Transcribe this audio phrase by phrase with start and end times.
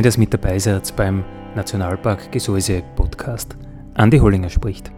[0.00, 3.54] Schön, dass mit dabei seid beim Nationalpark Gesäuse Podcast.
[3.92, 4.90] Andi Hollinger spricht.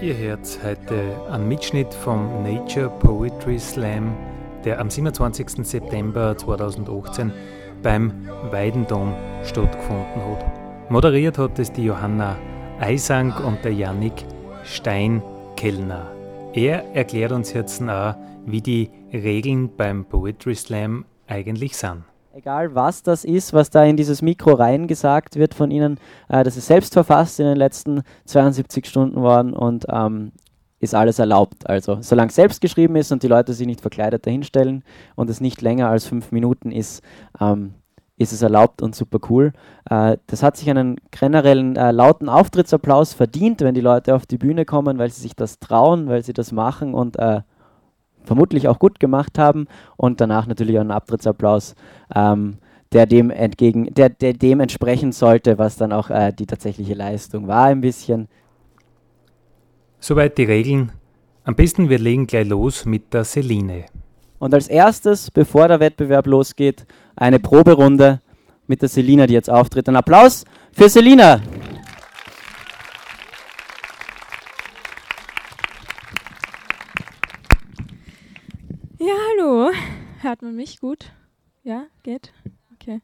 [0.00, 0.94] Ihr hört heute
[1.30, 4.16] einen Mitschnitt vom Nature Poetry Slam,
[4.64, 5.66] der am 27.
[5.66, 7.30] September 2018
[7.82, 10.63] beim Weidendom stattgefunden hat.
[10.90, 12.36] Moderiert hat es die Johanna
[12.78, 14.26] Eisang und der Yannick
[14.64, 16.12] Stein-Kellner.
[16.52, 22.02] Er erklärt uns jetzt auch, wie die Regeln beim Poetry Slam eigentlich sind.
[22.34, 26.58] Egal was das ist, was da in dieses Mikro reingesagt wird von Ihnen, äh, das
[26.58, 30.32] ist selbst verfasst in den letzten 72 Stunden worden und ähm,
[30.80, 31.66] ist alles erlaubt.
[31.66, 35.40] Also solange es selbst geschrieben ist und die Leute sich nicht verkleidet dahinstellen und es
[35.40, 37.02] nicht länger als fünf Minuten ist,
[37.40, 37.72] ähm,
[38.16, 39.52] ist es erlaubt und super cool.
[39.90, 44.38] Äh, das hat sich einen generellen äh, lauten Auftrittsapplaus verdient, wenn die Leute auf die
[44.38, 47.40] Bühne kommen, weil sie sich das trauen, weil sie das machen und äh,
[48.22, 49.66] vermutlich auch gut gemacht haben.
[49.96, 51.74] Und danach natürlich einen Abtrittsapplaus,
[52.14, 52.58] ähm,
[52.92, 57.48] der, dem entgegen, der, der dem entsprechen sollte, was dann auch äh, die tatsächliche Leistung
[57.48, 58.28] war, ein bisschen.
[59.98, 60.92] Soweit die Regeln.
[61.42, 63.86] Am besten wir legen gleich los mit der Seline.
[64.38, 68.20] Und als erstes, bevor der Wettbewerb losgeht, eine Proberunde
[68.66, 69.88] mit der Selina, die jetzt auftritt.
[69.88, 71.40] Ein Applaus für Selina.
[78.98, 79.70] Ja, hallo.
[80.20, 81.12] Hört man mich gut?
[81.62, 82.32] Ja, geht?
[82.74, 83.00] Okay.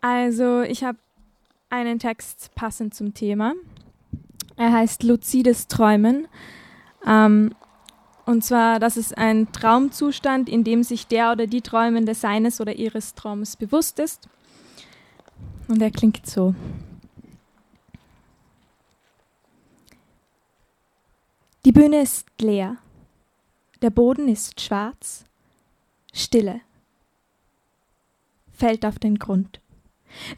[0.00, 0.98] Also, ich habe
[1.68, 3.54] einen Text passend zum Thema.
[4.56, 6.26] Er heißt Luzides Träumen.
[7.06, 7.54] Ähm,
[8.30, 12.76] und zwar, das ist ein Traumzustand, in dem sich der oder die Träumende seines oder
[12.76, 14.28] ihres Traums bewusst ist.
[15.66, 16.54] Und er klingt so.
[21.64, 22.76] Die Bühne ist leer.
[23.82, 25.24] Der Boden ist schwarz.
[26.12, 26.60] Stille.
[28.52, 29.60] Fällt auf den Grund.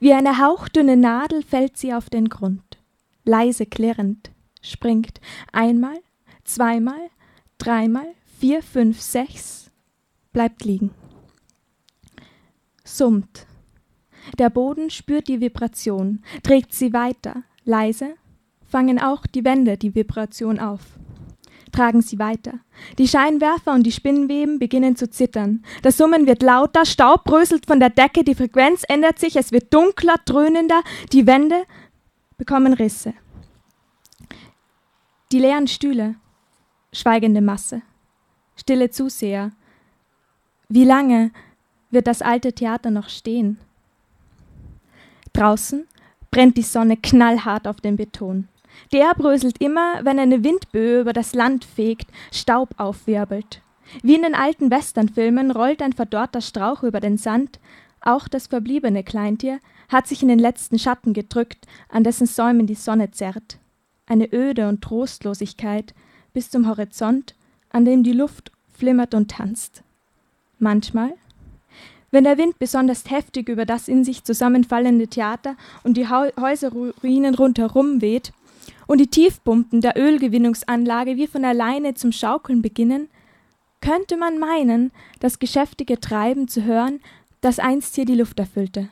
[0.01, 2.79] Wie eine hauchdünne Nadel fällt sie auf den Grund.
[3.25, 4.31] Leise klirrend
[4.63, 5.21] springt
[5.53, 5.99] einmal,
[6.45, 7.11] zweimal,
[7.63, 8.07] dreimal,
[8.41, 9.71] vier, fünf, sechs,
[10.33, 10.91] bleibt liegen.
[12.83, 13.47] Summt.
[14.39, 17.45] Der Boden spürt die Vibration, trägt sie weiter.
[17.65, 18.15] Leise
[18.69, 20.81] fangen auch die Wände die Vibration auf.
[21.71, 22.55] Tragen sie weiter.
[22.99, 25.65] Die Scheinwerfer und die Spinnweben beginnen zu zittern.
[25.83, 29.73] Das Summen wird lauter, Staub bröselt von der Decke, die Frequenz ändert sich, es wird
[29.73, 31.65] dunkler, dröhnender, die Wände
[32.37, 33.15] bekommen Risse.
[35.31, 36.17] Die leeren Stühle
[36.93, 37.83] schweigende Masse,
[38.57, 39.53] stille Zuseher.
[40.69, 41.31] Wie lange
[41.91, 43.59] wird das alte Theater noch stehen?
[45.33, 45.87] Draußen
[46.31, 48.49] brennt die Sonne knallhart auf den Beton.
[48.93, 53.61] Der bröselt immer, wenn eine Windböe über das Land fegt, Staub aufwirbelt.
[54.03, 57.61] Wie in den alten Westernfilmen rollt ein verdorrter Strauch über den Sand.
[58.01, 62.75] Auch das verbliebene Kleintier hat sich in den letzten Schatten gedrückt, an dessen Säumen die
[62.75, 63.59] Sonne zerrt.
[64.07, 65.95] Eine Öde und Trostlosigkeit,
[66.33, 67.35] bis zum Horizont,
[67.71, 69.83] an dem die Luft flimmert und tanzt.
[70.59, 71.15] Manchmal,
[72.11, 78.03] wenn der Wind besonders heftig über das in sich zusammenfallende Theater und die Häuserruinen rundherum
[78.03, 78.33] weht
[78.87, 83.09] und die Tiefpumpen der Ölgewinnungsanlage wie von alleine zum Schaukeln beginnen,
[83.81, 87.01] könnte man meinen, das geschäftige Treiben zu hören,
[87.41, 88.89] das einst hier die Luft erfüllte.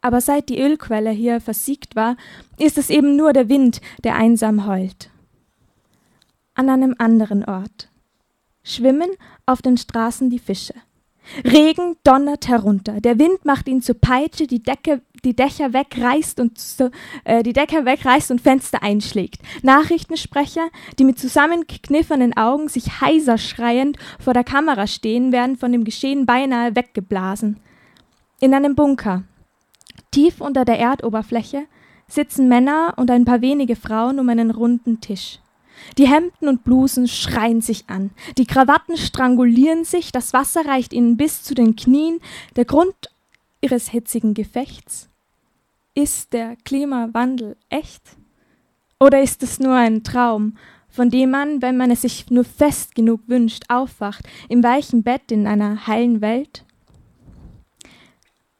[0.00, 2.16] Aber seit die Ölquelle hier versiegt war,
[2.58, 5.11] ist es eben nur der Wind, der einsam heult
[6.54, 7.90] an einem anderen Ort.
[8.62, 9.10] Schwimmen
[9.46, 10.74] auf den Straßen die Fische.
[11.44, 13.00] Regen donnert herunter.
[13.00, 16.60] Der Wind macht ihn zur Peitsche, die Decke, die Dächer wegreißt und
[17.24, 19.40] äh, die Decke wegreißt und Fenster einschlägt.
[19.62, 20.68] Nachrichtensprecher,
[20.98, 26.26] die mit zusammengekniffenen Augen sich heiser schreiend vor der Kamera stehen, werden von dem Geschehen
[26.26, 27.60] beinahe weggeblasen.
[28.40, 29.22] In einem Bunker
[30.12, 31.64] Tief unter der Erdoberfläche
[32.06, 35.38] sitzen Männer und ein paar wenige Frauen um einen runden Tisch.
[35.98, 41.16] Die Hemden und Blusen schreien sich an, die Krawatten strangulieren sich, das Wasser reicht ihnen
[41.16, 42.20] bis zu den Knien.
[42.56, 42.94] Der Grund
[43.60, 45.08] ihres hitzigen Gefechts?
[45.94, 48.02] Ist der Klimawandel echt?
[48.98, 50.56] Oder ist es nur ein Traum,
[50.88, 55.32] von dem man, wenn man es sich nur fest genug wünscht, aufwacht, im weichen Bett
[55.32, 56.64] in einer heilen Welt?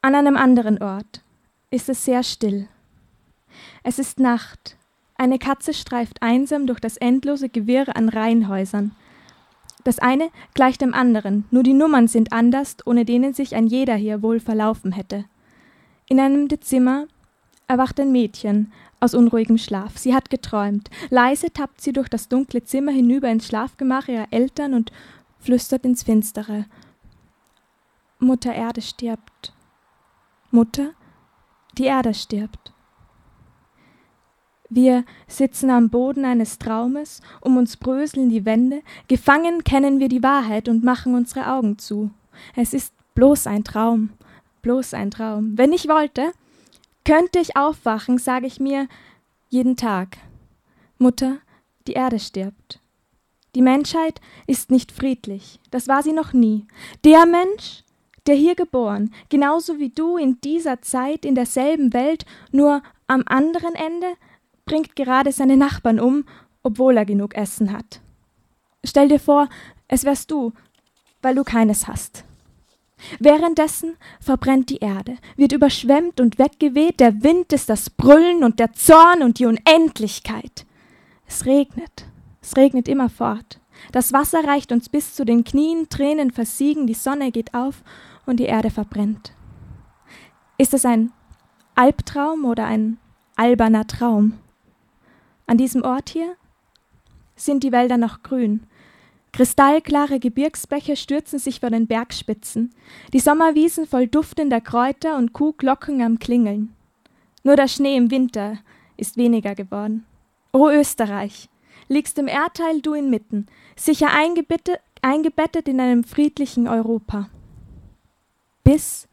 [0.00, 1.22] An einem anderen Ort
[1.70, 2.68] ist es sehr still.
[3.82, 4.76] Es ist Nacht.
[5.16, 8.92] Eine Katze streift einsam durch das endlose Gewirr an Reihenhäusern.
[9.84, 13.94] Das eine gleicht dem anderen, nur die Nummern sind anders, ohne denen sich ein jeder
[13.96, 15.24] hier wohl verlaufen hätte.
[16.08, 17.06] In einem der Zimmer
[17.66, 19.98] erwacht ein Mädchen aus unruhigem Schlaf.
[19.98, 20.90] Sie hat geträumt.
[21.10, 24.92] Leise tappt sie durch das dunkle Zimmer hinüber ins Schlafgemach ihrer Eltern und
[25.40, 26.66] flüstert ins Finstere.
[28.20, 29.52] Mutter Erde stirbt.
[30.52, 30.92] Mutter,
[31.78, 32.71] die Erde stirbt.
[34.74, 40.22] Wir sitzen am Boden eines Traumes, um uns bröseln die Wände, gefangen kennen wir die
[40.22, 42.10] Wahrheit und machen unsere Augen zu.
[42.56, 44.14] Es ist bloß ein Traum,
[44.62, 45.58] bloß ein Traum.
[45.58, 46.32] Wenn ich wollte,
[47.04, 48.88] könnte ich aufwachen, sage ich mir
[49.50, 50.16] jeden Tag.
[50.96, 51.36] Mutter,
[51.86, 52.80] die Erde stirbt.
[53.54, 56.66] Die Menschheit ist nicht friedlich, das war sie noch nie.
[57.04, 57.84] Der Mensch,
[58.26, 63.74] der hier geboren, genauso wie du in dieser Zeit in derselben Welt, nur am anderen
[63.74, 64.06] Ende,
[64.64, 66.24] bringt gerade seine Nachbarn um,
[66.62, 68.00] obwohl er genug Essen hat.
[68.84, 69.48] Stell dir vor,
[69.88, 70.52] es wärst du,
[71.20, 72.24] weil du keines hast.
[73.18, 78.72] Währenddessen verbrennt die Erde, wird überschwemmt und weggeweht, der Wind ist das Brüllen und der
[78.72, 80.66] Zorn und die Unendlichkeit.
[81.26, 82.06] Es regnet,
[82.40, 83.60] es regnet immerfort.
[83.90, 87.82] Das Wasser reicht uns bis zu den Knien, Tränen versiegen, die Sonne geht auf
[88.26, 89.32] und die Erde verbrennt.
[90.58, 91.10] Ist es ein
[91.74, 92.98] Albtraum oder ein
[93.34, 94.38] alberner Traum?
[95.52, 96.34] An diesem Ort hier
[97.36, 98.66] sind die Wälder noch grün,
[99.34, 102.74] Kristallklare Gebirgsbäche stürzen sich vor den Bergspitzen,
[103.12, 106.74] die Sommerwiesen voll duftender Kräuter und Kuhglocken am Klingeln.
[107.42, 108.60] Nur der Schnee im Winter
[108.96, 110.06] ist weniger geworden.
[110.54, 111.50] O Österreich,
[111.86, 113.44] liegst im Erdteil du inmitten,
[113.76, 117.28] sicher eingebettet, eingebettet in einem friedlichen Europa.
[118.64, 119.06] Bis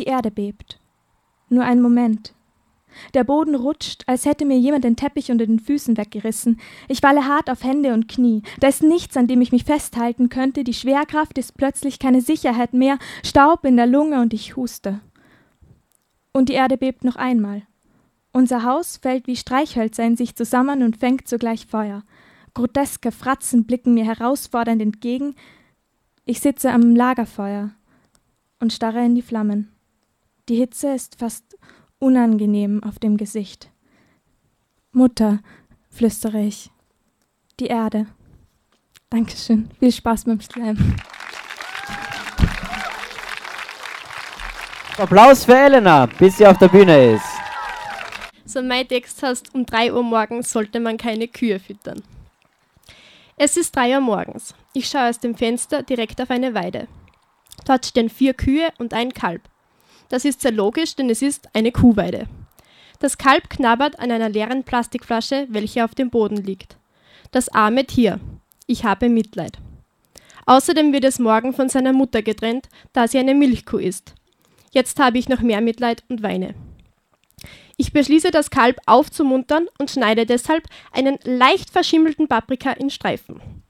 [0.00, 0.80] die Erde bebt.
[1.48, 2.34] Nur ein Moment.
[3.14, 6.60] Der Boden rutscht, als hätte mir jemand den Teppich unter den Füßen weggerissen.
[6.88, 8.42] Ich falle hart auf Hände und Knie.
[8.60, 10.64] Da ist nichts, an dem ich mich festhalten könnte.
[10.64, 12.98] Die Schwerkraft ist plötzlich keine Sicherheit mehr.
[13.24, 15.00] Staub in der Lunge und ich huste.
[16.32, 17.62] Und die Erde bebt noch einmal.
[18.32, 22.02] Unser Haus fällt wie Streichhölzer in sich zusammen und fängt sogleich Feuer.
[22.52, 25.36] Groteske Fratzen blicken mir herausfordernd entgegen.
[26.24, 27.70] Ich sitze am Lagerfeuer
[28.58, 29.70] und starre in die Flammen.
[30.48, 31.56] Die Hitze ist fast
[32.04, 33.70] unangenehm auf dem Gesicht.
[34.92, 35.40] Mutter,
[35.88, 36.70] flüstere ich.
[37.58, 38.06] Die Erde.
[39.08, 39.70] Dankeschön.
[39.78, 40.96] Viel Spaß beim Schleimen.
[44.98, 47.24] Applaus für Elena, bis sie auf der Bühne ist.
[48.44, 52.02] So, mein Text heißt, um 3 Uhr morgens sollte man keine Kühe füttern.
[53.36, 54.54] Es ist 3 Uhr morgens.
[54.74, 56.86] Ich schaue aus dem Fenster direkt auf eine Weide.
[57.64, 59.42] Dort stehen vier Kühe und ein Kalb.
[60.14, 62.28] Das ist sehr logisch, denn es ist eine Kuhweide.
[63.00, 66.76] Das Kalb knabbert an einer leeren Plastikflasche, welche auf dem Boden liegt.
[67.32, 68.20] Das arme Tier.
[68.68, 69.58] Ich habe Mitleid.
[70.46, 74.14] Außerdem wird es morgen von seiner Mutter getrennt, da sie eine Milchkuh ist.
[74.70, 76.54] Jetzt habe ich noch mehr Mitleid und weine.
[77.76, 83.63] Ich beschließe, das Kalb aufzumuntern und schneide deshalb einen leicht verschimmelten Paprika in Streifen.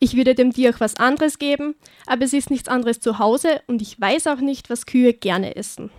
[0.00, 1.74] Ich würde dem Tier auch was anderes geben,
[2.06, 5.56] aber es ist nichts anderes zu Hause und ich weiß auch nicht, was Kühe gerne
[5.56, 5.90] essen.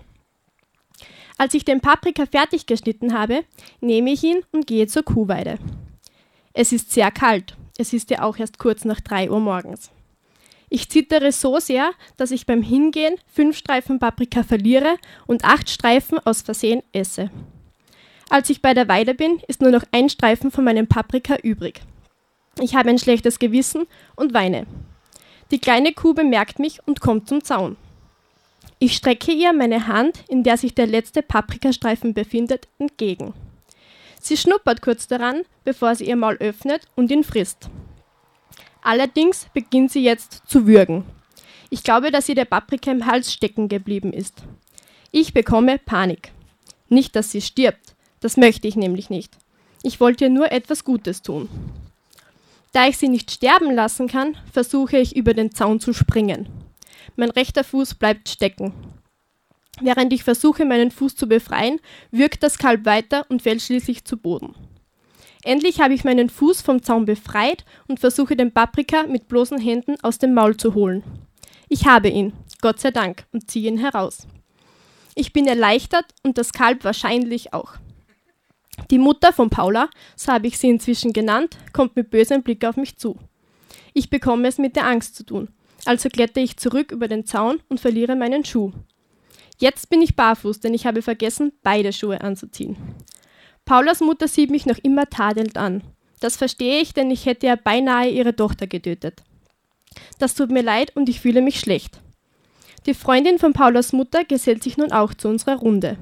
[1.37, 3.43] Als ich den Paprika fertig geschnitten habe,
[3.81, 5.57] nehme ich ihn und gehe zur Kuhweide.
[6.53, 9.91] Es ist sehr kalt, es ist ja auch erst kurz nach 3 Uhr morgens.
[10.69, 16.19] Ich zittere so sehr, dass ich beim Hingehen fünf Streifen Paprika verliere und acht Streifen
[16.19, 17.31] aus Versehen esse.
[18.29, 21.81] Als ich bei der Weide bin, ist nur noch ein Streifen von meinem Paprika übrig.
[22.59, 24.65] Ich habe ein schlechtes Gewissen und weine.
[25.51, 27.77] Die kleine Kuh bemerkt mich und kommt zum Zaun.
[28.79, 33.33] Ich strecke ihr meine Hand, in der sich der letzte Paprikastreifen befindet, entgegen.
[34.21, 37.69] Sie schnuppert kurz daran, bevor sie ihr Maul öffnet und ihn frisst.
[38.81, 41.03] Allerdings beginnt sie jetzt zu würgen.
[41.69, 44.43] Ich glaube, dass ihr der Paprika im Hals stecken geblieben ist.
[45.11, 46.31] Ich bekomme Panik.
[46.87, 49.37] Nicht, dass sie stirbt, das möchte ich nämlich nicht.
[49.83, 51.49] Ich wollte ihr nur etwas Gutes tun.
[52.71, 56.47] Da ich sie nicht sterben lassen kann, versuche ich über den Zaun zu springen.
[57.15, 58.73] Mein rechter Fuß bleibt stecken.
[59.81, 61.79] Während ich versuche, meinen Fuß zu befreien,
[62.11, 64.53] wirkt das Kalb weiter und fällt schließlich zu Boden.
[65.43, 69.95] Endlich habe ich meinen Fuß vom Zaun befreit und versuche den Paprika mit bloßen Händen
[70.01, 71.03] aus dem Maul zu holen.
[71.69, 74.27] Ich habe ihn, Gott sei Dank, und ziehe ihn heraus.
[75.15, 77.75] Ich bin erleichtert und das Kalb wahrscheinlich auch.
[78.89, 82.77] Die Mutter von Paula, so habe ich sie inzwischen genannt, kommt mit bösem Blick auf
[82.77, 83.17] mich zu.
[83.93, 85.49] Ich bekomme es mit der Angst zu tun,
[85.85, 88.71] also kletter ich zurück über den Zaun und verliere meinen Schuh.
[89.57, 92.77] Jetzt bin ich barfuß, denn ich habe vergessen, beide Schuhe anzuziehen.
[93.65, 95.83] Paulas Mutter sieht mich noch immer tadelnd an.
[96.21, 99.23] Das verstehe ich, denn ich hätte ja beinahe ihre Tochter getötet.
[100.17, 102.01] Das tut mir leid und ich fühle mich schlecht.
[102.85, 105.97] Die Freundin von Paulas Mutter gesellt sich nun auch zu unserer Runde.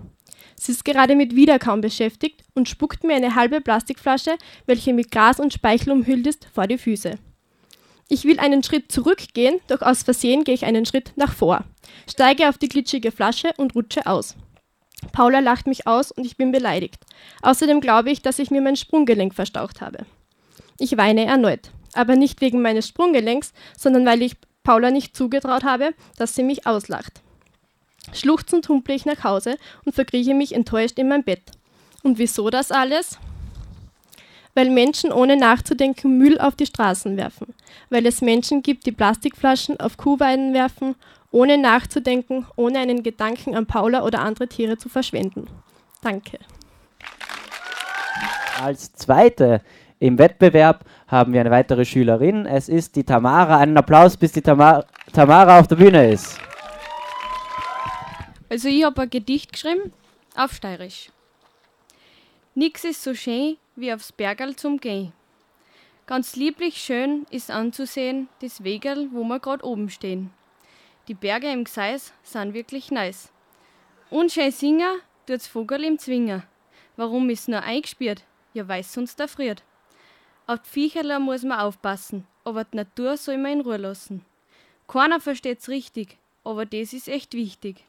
[0.60, 5.40] Sie ist gerade mit Wiederkauen beschäftigt und spuckt mir eine halbe Plastikflasche, welche mit Gras
[5.40, 7.20] und Speichel umhüllt ist, vor die Füße.
[8.10, 11.64] Ich will einen Schritt zurückgehen, doch aus Versehen gehe ich einen Schritt nach vor,
[12.10, 14.36] steige auf die glitschige Flasche und rutsche aus.
[15.12, 17.04] Paula lacht mich aus und ich bin beleidigt.
[17.44, 20.06] Außerdem glaube ich, dass ich mir mein Sprunggelenk verstaucht habe.
[20.80, 25.94] Ich weine erneut, aber nicht wegen meines Sprunggelenks, sondern weil ich Paula nicht zugetraut habe,
[26.18, 27.22] dass sie mich auslacht.
[28.14, 31.44] Schluchzend humple ich nach Hause und verkrieche mich enttäuscht in mein Bett.
[32.04, 33.18] Und wieso das alles?
[34.58, 37.54] weil Menschen ohne nachzudenken Müll auf die Straßen werfen,
[37.92, 40.96] weil es Menschen gibt, die Plastikflaschen auf Kuhweiden werfen,
[41.30, 45.46] ohne nachzudenken, ohne einen Gedanken an Paula oder andere Tiere zu verschwenden.
[46.02, 46.40] Danke.
[48.60, 49.62] Als zweite
[50.00, 52.48] im Wettbewerb haben wir eine weitere Schülerin.
[52.48, 53.58] Es ist die Tamara.
[53.58, 56.40] Einen Applaus, bis die Tamara, Tamara auf der Bühne ist.
[58.50, 59.92] Also ich habe ein Gedicht geschrieben
[60.36, 61.10] auf Steirisch.
[62.56, 65.12] Nix ist so schön wie aufs Bergerl zum Gehen.
[66.06, 70.32] Ganz lieblich schön ist anzusehen das Wegerl, wo wir grad oben stehen.
[71.10, 73.32] Die Berge im Gseis sind wirklich nice.
[74.10, 76.44] Unschön Singer tut's Vogel im Zwinger.
[76.96, 78.24] Warum ist nur eingespiert?
[78.54, 79.64] Ja, weiß sonst erfriert.
[80.48, 84.26] Auf die Viecherler muss man aufpassen, aber die Natur soll man in Ruhe lassen.
[84.88, 87.84] Keiner versteht's richtig, aber das ist echt wichtig.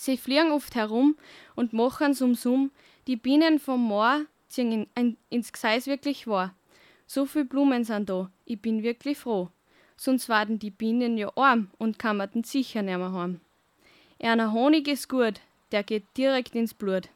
[0.00, 1.16] Sie fliegen oft herum
[1.56, 2.70] und machen Sum Sum,
[3.08, 6.54] die Bienen vom Moor ziehen in, ein, ins Gseis wirklich wahr.
[7.06, 9.48] So viel Blumen sind da, ich bin wirklich froh.
[9.96, 13.40] Sonst werden die Bienen ja arm und kammerten sicher nimmer heim.
[14.22, 15.40] Einer Honig ist gut,
[15.72, 17.08] der geht direkt ins Blut.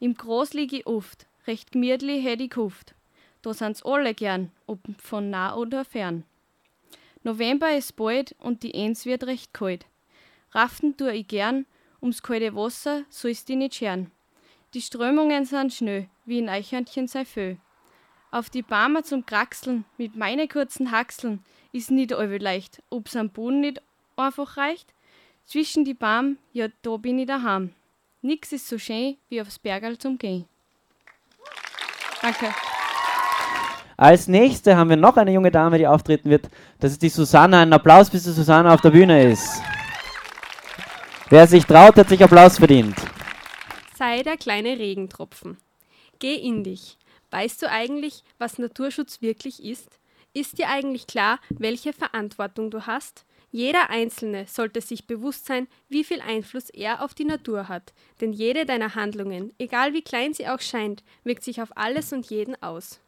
[0.00, 2.94] Im Groß lieg ich oft, recht gemütlich hätt ich gehofft.
[3.40, 6.24] Da sind's alle gern, ob von nah oder fern.
[7.22, 9.86] November ist bald und die Ens wird recht kalt.
[10.52, 11.64] Raften tu ich gern,
[12.02, 14.10] ums kalte Wasser soll's die nicht scheren.
[14.74, 17.56] Die Strömungen sind schnell, wie ein Eichhörnchen sei Föh.
[18.30, 21.42] Auf die Barmer zum Kraxeln mit meine kurzen Haxeln
[21.72, 23.82] ist nicht allwe leicht, ob's am Boden nicht
[24.16, 24.94] einfach reicht.
[25.44, 27.74] Zwischen die Barm, ja, da bin ich daheim.
[28.22, 30.44] Nix ist so schön wie aufs Bergerl zum Gehen.
[32.22, 32.54] Danke.
[33.96, 36.48] Als nächste haben wir noch eine junge Dame, die auftreten wird.
[36.78, 37.62] Das ist die Susanna.
[37.62, 39.62] Ein Applaus, bis die Susanna auf der Bühne ist.
[41.32, 42.96] Wer sich traut, hat sich Applaus verdient.
[43.96, 45.58] Sei der kleine Regentropfen.
[46.18, 46.98] Geh in dich.
[47.30, 50.00] Weißt du eigentlich, was Naturschutz wirklich ist?
[50.34, 53.26] Ist dir eigentlich klar, welche Verantwortung du hast?
[53.52, 58.32] Jeder Einzelne sollte sich bewusst sein, wie viel Einfluss er auf die Natur hat, denn
[58.32, 62.60] jede deiner Handlungen, egal wie klein sie auch scheint, wirkt sich auf alles und jeden
[62.60, 62.98] aus.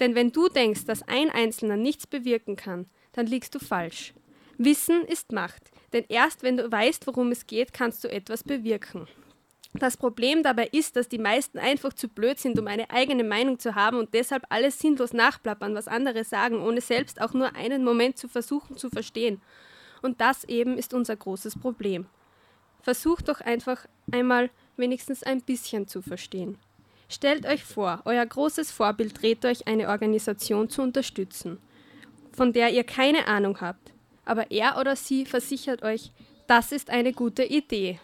[0.00, 4.12] Denn wenn du denkst, dass ein Einzelner nichts bewirken kann, dann liegst du falsch.
[4.58, 9.08] Wissen ist Macht, denn erst wenn du weißt, worum es geht, kannst du etwas bewirken.
[9.76, 13.58] Das Problem dabei ist, dass die meisten einfach zu blöd sind, um eine eigene Meinung
[13.58, 17.82] zu haben und deshalb alles sinnlos nachplappern, was andere sagen, ohne selbst auch nur einen
[17.82, 19.42] Moment zu versuchen zu verstehen.
[20.00, 22.06] Und das eben ist unser großes Problem.
[22.82, 26.58] Versucht doch einfach einmal wenigstens ein bisschen zu verstehen.
[27.08, 31.58] Stellt euch vor, euer großes Vorbild dreht euch eine Organisation zu unterstützen,
[32.32, 33.93] von der ihr keine Ahnung habt,
[34.24, 36.10] aber er oder sie versichert euch,
[36.46, 37.98] das ist eine gute Idee.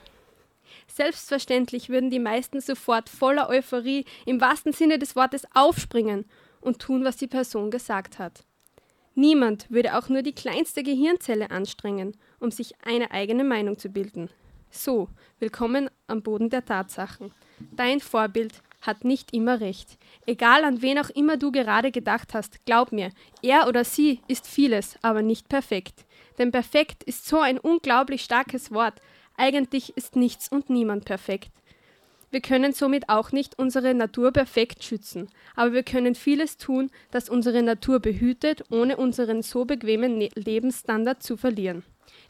[0.86, 6.24] Selbstverständlich würden die meisten sofort voller Euphorie im wahrsten Sinne des Wortes aufspringen
[6.60, 8.44] und tun, was die Person gesagt hat.
[9.14, 14.30] Niemand würde auch nur die kleinste Gehirnzelle anstrengen, um sich eine eigene Meinung zu bilden.
[14.70, 15.08] So,
[15.40, 17.32] willkommen am Boden der Tatsachen.
[17.72, 19.98] Dein Vorbild hat nicht immer recht.
[20.26, 23.10] Egal an wen auch immer du gerade gedacht hast, glaub mir,
[23.42, 26.04] er oder sie ist vieles, aber nicht perfekt.
[26.40, 28.94] Denn perfekt ist so ein unglaublich starkes Wort,
[29.36, 31.50] eigentlich ist nichts und niemand perfekt.
[32.30, 37.28] Wir können somit auch nicht unsere Natur perfekt schützen, aber wir können vieles tun, das
[37.28, 41.82] unsere Natur behütet, ohne unseren so bequemen ne Lebensstandard zu verlieren.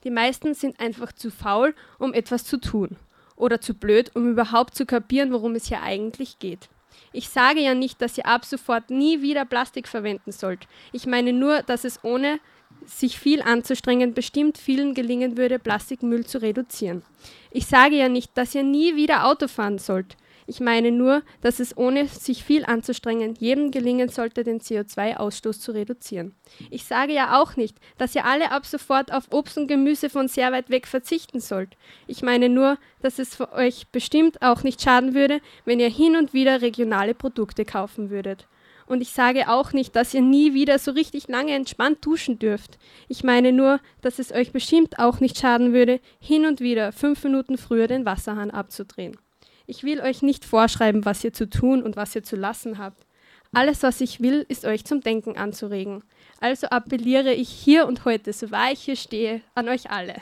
[0.03, 2.97] Die meisten sind einfach zu faul, um etwas zu tun
[3.37, 6.69] oder zu blöd, um überhaupt zu kapieren, worum es hier eigentlich geht.
[7.13, 10.67] Ich sage ja nicht, dass ihr ab sofort nie wieder Plastik verwenden sollt.
[10.93, 12.41] Ich meine nur, dass es ohne
[12.87, 17.03] sich viel anzustrengen bestimmt vielen gelingen würde, Plastikmüll zu reduzieren.
[17.51, 20.17] Ich sage ja nicht, dass ihr nie wieder Auto fahren sollt.
[20.51, 25.71] Ich meine nur, dass es ohne sich viel anzustrengen jedem gelingen sollte, den CO2-Ausstoß zu
[25.71, 26.35] reduzieren.
[26.71, 30.27] Ich sage ja auch nicht, dass ihr alle ab sofort auf Obst und Gemüse von
[30.27, 31.77] sehr weit weg verzichten sollt.
[32.09, 36.17] Ich meine nur, dass es für euch bestimmt auch nicht schaden würde, wenn ihr hin
[36.17, 38.49] und wieder regionale Produkte kaufen würdet.
[38.91, 42.77] Und ich sage auch nicht, dass ihr nie wieder so richtig lange entspannt duschen dürft.
[43.07, 47.23] Ich meine nur, dass es euch bestimmt auch nicht schaden würde, hin und wieder fünf
[47.23, 49.17] Minuten früher den Wasserhahn abzudrehen.
[49.69, 53.07] Ich will euch nicht vorschreiben, was ihr zu tun und was ihr zu lassen habt.
[53.53, 56.03] Alles, was ich will, ist euch zum Denken anzuregen.
[56.41, 60.17] Also appelliere ich hier und heute, so wahr ich hier stehe, an euch alle.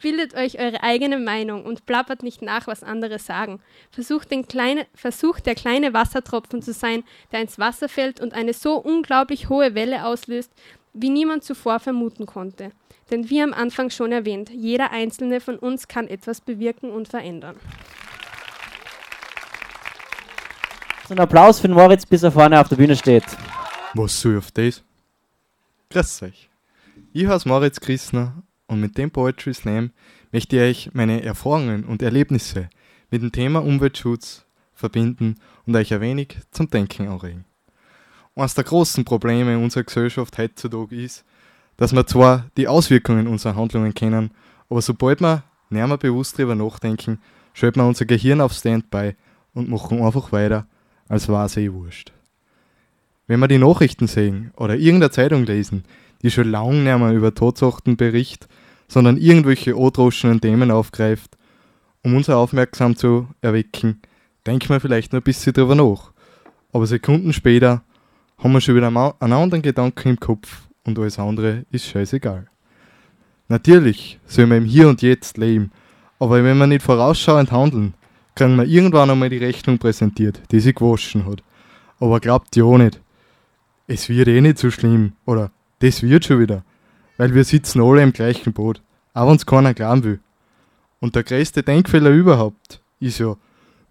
[0.00, 3.60] Bildet euch eure eigene Meinung und plappert nicht nach, was andere sagen.
[3.90, 8.52] Versucht, den kleine, versucht der kleine Wassertropfen zu sein, der ins Wasser fällt und eine
[8.52, 10.52] so unglaublich hohe Welle auslöst,
[10.92, 12.72] wie niemand zuvor vermuten konnte.
[13.10, 17.56] Denn wie am Anfang schon erwähnt, jeder einzelne von uns kann etwas bewirken und verändern.
[21.08, 23.24] So ein Applaus für den Moritz, bis er vorne auf der Bühne steht.
[23.94, 24.82] Was soll ich auf das?
[25.88, 26.50] Grüß euch.
[27.14, 29.90] Ich heiße Moritz Christner und mit dem Poetry Slam
[30.30, 32.68] möchte ich euch meine Erfahrungen und Erlebnisse
[33.10, 34.44] mit dem Thema Umweltschutz
[34.74, 37.44] verbinden und euch ein wenig zum Denken anregen.
[38.36, 41.24] Eines der großen Probleme unserer Gesellschaft heutzutage ist,
[41.76, 44.30] dass wir zwar die Auswirkungen unserer Handlungen kennen,
[44.68, 47.20] aber sobald wir näher bewusst darüber nachdenken,
[47.54, 49.16] schalten wir unser Gehirn auf Standby
[49.54, 50.66] und machen einfach weiter,
[51.08, 52.12] als war es eh wurscht.
[53.26, 55.84] Wenn wir die Nachrichten sehen oder irgendeine Zeitung lesen,
[56.22, 58.48] die schon lange nicht mehr über Tatsachen berichtet,
[58.88, 61.36] sondern irgendwelche androschenden Themen aufgreift,
[62.02, 64.00] um uns aufmerksam zu erwecken,
[64.46, 66.12] denken wir vielleicht noch ein bisschen drüber nach.
[66.72, 67.82] Aber Sekunden später
[68.38, 72.46] haben wir schon wieder einen anderen Gedanken im Kopf und alles andere ist scheißegal.
[73.48, 75.70] Natürlich soll man im Hier und Jetzt leben,
[76.18, 77.94] aber wenn wir nicht vorausschauend handeln,
[78.34, 81.42] kriegen wir irgendwann einmal die Rechnung präsentiert, die sich gewaschen hat.
[81.98, 83.00] Aber glaubt ja auch nicht,
[83.86, 85.50] es wird eh nicht so schlimm oder
[85.80, 86.64] das wird schon wieder,
[87.16, 88.82] weil wir sitzen alle im gleichen Boot,
[89.14, 90.20] auch wenn es keiner glauben will.
[91.00, 93.36] Und der größte Denkfehler überhaupt ist ja,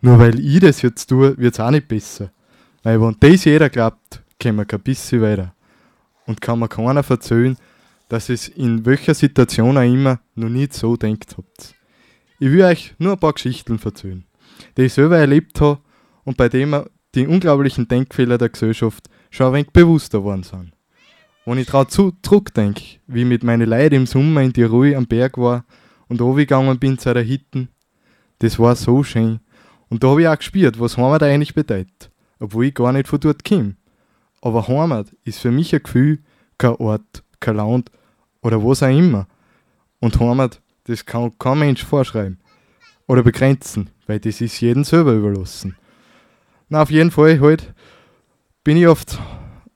[0.01, 2.31] nur weil ich das jetzt tue, wird es auch nicht besser.
[2.83, 5.53] Weil wenn das jeder glaubt, kommen wir kein bisschen weiter.
[6.25, 7.57] Und kann mir keiner verzöhlen,
[8.09, 11.73] dass es in welcher Situation auch immer noch nicht so denkt habt.
[12.39, 14.25] Ich will euch nur ein paar Geschichten verzöhlen,
[14.75, 15.79] die ich selber erlebt habe
[16.23, 20.73] und bei denen die unglaublichen Denkfehler der Gesellschaft schon ein wenig bewusster geworden sind.
[21.47, 25.37] Wenn ich daran zurückdenke, wie ich mit meinen Leuten im Sommer in Tirol am Berg
[25.37, 25.63] war
[26.09, 27.69] und runtergegangen bin zu einer Hütte,
[28.39, 29.39] das war so schön.
[29.87, 33.21] Und da habe ich auch gespürt, was Heimat eigentlich bedeutet, obwohl ich gar nicht von
[33.21, 33.77] dort komme.
[34.41, 36.19] Aber Heimat ist für mich ein Gefühl,
[36.57, 37.91] kein Ort, kein Land
[38.41, 39.25] oder was auch immer.
[40.01, 42.41] Und Heimat, das kann kein Mensch vorschreiben
[43.07, 45.77] oder begrenzen, weil das ist jedem selber überlassen.
[46.67, 47.73] Na, auf jeden Fall halt
[48.65, 49.17] bin ich oft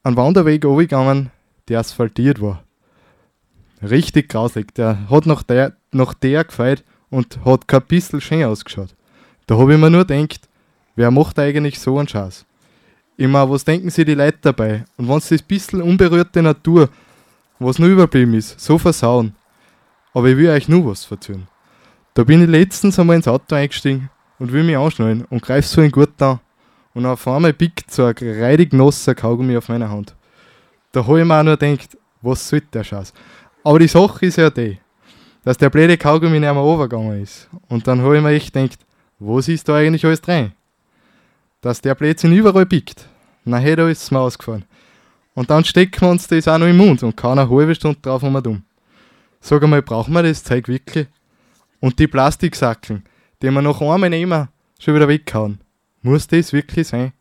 [0.03, 1.31] einen Wanderweg runtergegangen,
[1.71, 2.63] der asphaltiert war.
[3.81, 4.75] Richtig grausig.
[4.75, 8.93] Der hat nach der, nach der gefeit und hat kein bisschen schön ausgeschaut.
[9.47, 10.47] Da habe ich mir nur gedacht,
[10.95, 12.45] wer macht eigentlich so einen Scheiß?
[13.17, 14.83] Immer, was denken sich die Leute dabei?
[14.97, 16.89] Und wenn sie das bisschen unberührte Natur,
[17.57, 19.33] was nur überblieben ist, so versauen.
[20.13, 21.47] Aber ich will euch nur was verzögern.
[22.13, 25.79] Da bin ich letztens einmal ins Auto eingestiegen und will mich anschnallen und greif so
[25.79, 26.39] ein Gurt an.
[26.93, 30.15] Und auf einmal biegt so ein reidig nasser Kaugummi auf meiner Hand.
[30.91, 33.13] Da habe ich mir auch nur gedacht, was soll der Scheiß?
[33.63, 34.77] Aber die Sache ist ja die,
[35.43, 37.49] dass der blöde Kaugummi nicht mehr overgegangen ist.
[37.69, 38.79] Und dann habe ich mir echt gedacht,
[39.19, 40.51] was ist da eigentlich alles drin?
[41.61, 43.07] Dass der Blödsinn überall biegt.
[43.45, 44.65] Na, hey, da ist es mir ausgefahren.
[45.33, 48.23] Und dann stecken wir uns das auch noch im Mund und keine halbe Stunde drauf
[48.23, 48.63] um dumm.
[49.39, 51.07] Sag einmal, brauchen wir das Zeug wirklich?
[51.79, 53.03] Und die Plastiksackeln,
[53.41, 54.49] die wir nach einmal nehmen,
[54.79, 55.61] schon wieder weghauen.
[56.01, 57.13] Muss das wirklich sein?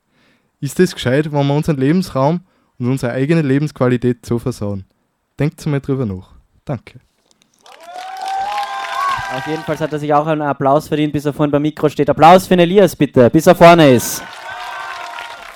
[0.61, 2.41] Ist das gescheit, wenn wir unseren Lebensraum
[2.81, 4.85] und unsere eigene Lebensqualität so versauen.
[5.39, 6.33] Denkt mal drüber nach.
[6.65, 6.99] Danke.
[9.33, 11.89] Auf jeden Fall hat er sich auch einen Applaus verdient, bis er vorhin beim Mikro
[11.89, 12.11] steht.
[12.11, 14.23] Applaus für den Elias bitte, bis er vorne ist.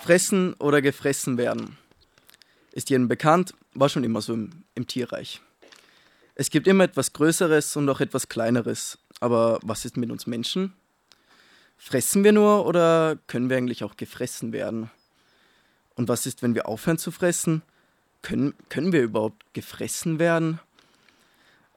[0.02, 1.76] Fressen oder gefressen werden.
[2.72, 5.40] Ist jedem bekannt, war schon immer so im, im Tierreich.
[6.36, 8.98] Es gibt immer etwas Größeres und auch etwas Kleineres.
[9.20, 10.74] Aber was ist mit uns Menschen?
[11.76, 14.90] Fressen wir nur oder können wir eigentlich auch gefressen werden?
[15.96, 17.62] Und was ist, wenn wir aufhören zu fressen?
[18.22, 20.60] Können, können wir überhaupt gefressen werden?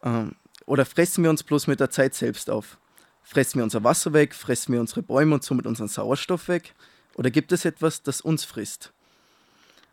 [0.03, 2.77] Ähm, oder fressen wir uns bloß mit der Zeit selbst auf?
[3.23, 4.34] Fressen wir unser Wasser weg?
[4.34, 6.73] Fressen wir unsere Bäume und somit unseren Sauerstoff weg?
[7.15, 8.93] Oder gibt es etwas, das uns frisst?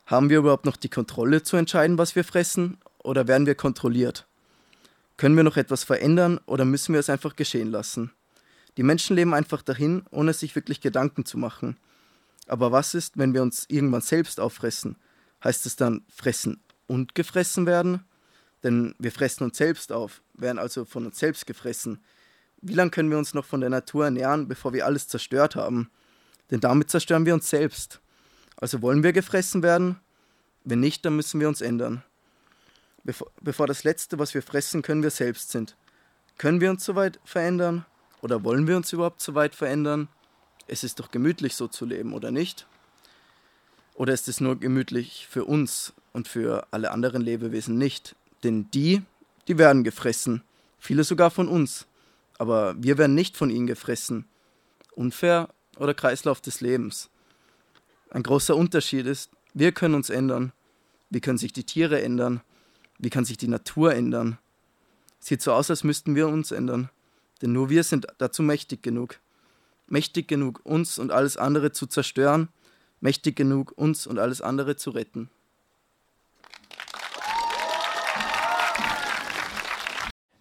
[0.06, 2.78] Haben wir überhaupt noch die Kontrolle zu entscheiden, was wir fressen?
[3.02, 4.26] Oder werden wir kontrolliert?
[5.16, 8.10] Können wir noch etwas verändern oder müssen wir es einfach geschehen lassen?
[8.76, 11.76] Die Menschen leben einfach dahin, ohne sich wirklich Gedanken zu machen.
[12.46, 14.96] Aber was ist, wenn wir uns irgendwann selbst auffressen?
[15.42, 18.04] Heißt es dann fressen und gefressen werden?
[18.62, 22.02] Denn wir fressen uns selbst auf, werden also von uns selbst gefressen.
[22.60, 25.90] Wie lange können wir uns noch von der Natur ernähren, bevor wir alles zerstört haben?
[26.50, 28.00] Denn damit zerstören wir uns selbst.
[28.56, 30.00] Also wollen wir gefressen werden?
[30.64, 32.02] Wenn nicht, dann müssen wir uns ändern.
[33.02, 35.76] Bevor, bevor das Letzte, was wir fressen, können wir selbst sind.
[36.38, 37.84] Können wir uns soweit verändern?
[38.22, 40.08] Oder wollen wir uns überhaupt so weit verändern?
[40.66, 42.66] Es ist doch gemütlich so zu leben, oder nicht?
[43.94, 48.16] Oder ist es nur gemütlich für uns und für alle anderen Lebewesen nicht?
[48.42, 49.02] Denn die,
[49.46, 50.42] die werden gefressen,
[50.78, 51.86] viele sogar von uns,
[52.38, 54.26] aber wir werden nicht von ihnen gefressen.
[54.92, 57.10] Unfair oder Kreislauf des Lebens?
[58.10, 60.52] Ein großer Unterschied ist, wir können uns ändern.
[61.10, 62.40] Wie können sich die Tiere ändern?
[62.98, 64.38] Wie kann sich die Natur ändern?
[65.20, 66.90] Sieht so aus, als müssten wir uns ändern.
[67.40, 69.20] Denn nur wir sind dazu mächtig genug.
[69.94, 72.48] Mächtig genug, uns und alles andere zu zerstören,
[72.98, 75.30] mächtig genug, uns und alles andere zu retten.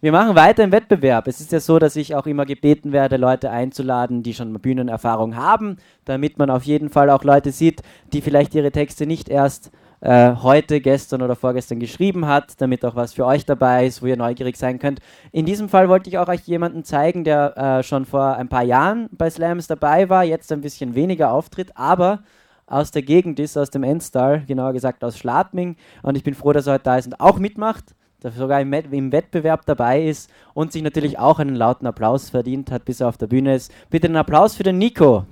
[0.01, 1.27] Wir machen weiter im Wettbewerb.
[1.27, 5.35] Es ist ja so, dass ich auch immer gebeten werde, Leute einzuladen, die schon Bühnenerfahrung
[5.35, 9.69] haben, damit man auf jeden Fall auch Leute sieht, die vielleicht ihre Texte nicht erst
[10.03, 14.07] äh, heute, gestern oder vorgestern geschrieben hat, damit auch was für euch dabei ist, wo
[14.07, 14.99] ihr neugierig sein könnt.
[15.31, 18.63] In diesem Fall wollte ich auch euch jemanden zeigen, der äh, schon vor ein paar
[18.63, 22.19] Jahren bei Slams dabei war, jetzt ein bisschen weniger auftritt, aber
[22.65, 25.77] aus der Gegend ist, aus dem Enstal, genauer gesagt aus Schladming.
[26.01, 27.95] Und ich bin froh, dass er heute da ist und auch mitmacht,
[28.35, 32.83] sogar im, im, Wettbewerb dabei ist und sich natürlich auch einen lauten Applaus verdient hat,
[32.83, 33.71] bis er auf der Bühne ist.
[33.89, 35.25] Bitte einen Applaus für den Nico.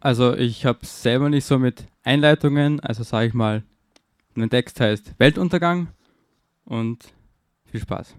[0.00, 3.62] Also ich habe selber nicht so mit Einleitungen, also sage ich mal,
[4.34, 5.88] mein Text heißt Weltuntergang
[6.64, 7.12] und
[7.66, 8.14] viel Spaß.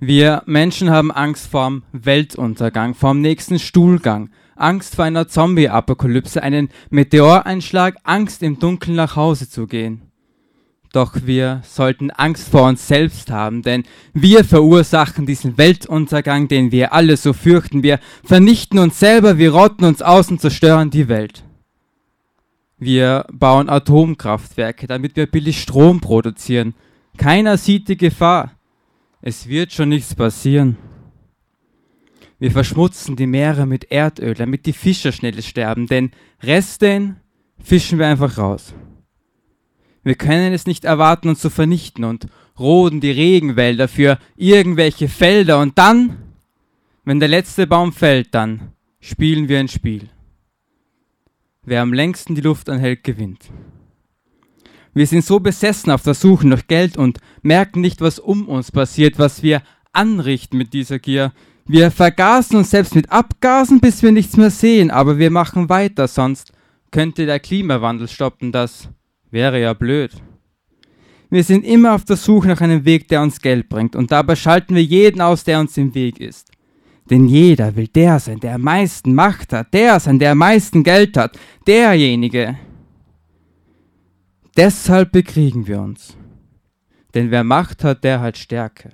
[0.00, 7.96] Wir Menschen haben Angst vorm Weltuntergang, vorm nächsten Stuhlgang, Angst vor einer Zombie-Apokalypse, einen Meteoreinschlag,
[8.02, 10.03] Angst im Dunkeln nach Hause zu gehen.
[10.94, 16.92] Doch wir sollten Angst vor uns selbst haben, denn wir verursachen diesen Weltuntergang, den wir
[16.92, 17.82] alle so fürchten.
[17.82, 21.42] Wir vernichten uns selber, wir rotten uns aus und zerstören die Welt.
[22.78, 26.74] Wir bauen Atomkraftwerke, damit wir billig Strom produzieren.
[27.16, 28.52] Keiner sieht die Gefahr.
[29.20, 30.76] Es wird schon nichts passieren.
[32.38, 37.16] Wir verschmutzen die Meere mit Erdöl, damit die Fischer schnell sterben, denn Reste
[37.58, 38.74] fischen wir einfach raus.
[40.04, 42.26] Wir können es nicht erwarten, uns zu vernichten und
[42.58, 46.18] roden die Regenwälder für irgendwelche Felder und dann,
[47.04, 50.08] wenn der letzte Baum fällt, dann spielen wir ein Spiel.
[51.64, 53.50] Wer am längsten die Luft anhält, gewinnt.
[54.92, 58.70] Wir sind so besessen auf der Suche nach Geld und merken nicht, was um uns
[58.70, 59.62] passiert, was wir
[59.92, 61.32] anrichten mit dieser Gier.
[61.66, 66.06] Wir vergasen uns selbst mit Abgasen, bis wir nichts mehr sehen, aber wir machen weiter,
[66.06, 66.52] sonst
[66.90, 68.52] könnte der Klimawandel stoppen.
[68.52, 68.88] Das
[69.34, 70.12] Wäre ja blöd.
[71.28, 74.36] Wir sind immer auf der Suche nach einem Weg, der uns Geld bringt, und dabei
[74.36, 76.52] schalten wir jeden aus, der uns im Weg ist.
[77.10, 80.84] Denn jeder will der sein, der am meisten Macht hat, der sein, der am meisten
[80.84, 82.56] Geld hat, derjenige.
[84.56, 86.16] Deshalb bekriegen wir uns.
[87.12, 88.90] Denn wer Macht hat, der hat Stärke.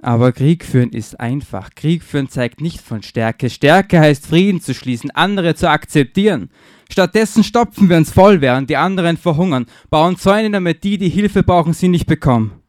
[0.00, 1.74] Aber Krieg führen ist einfach.
[1.74, 3.50] Krieg führen zeigt nicht von Stärke.
[3.50, 6.48] Stärke heißt Frieden zu schließen, andere zu akzeptieren.
[6.90, 11.44] Stattdessen stopfen wir uns voll, während die anderen verhungern, bauen Zäune, damit die, die Hilfe
[11.44, 12.60] brauchen, sie nicht bekommen.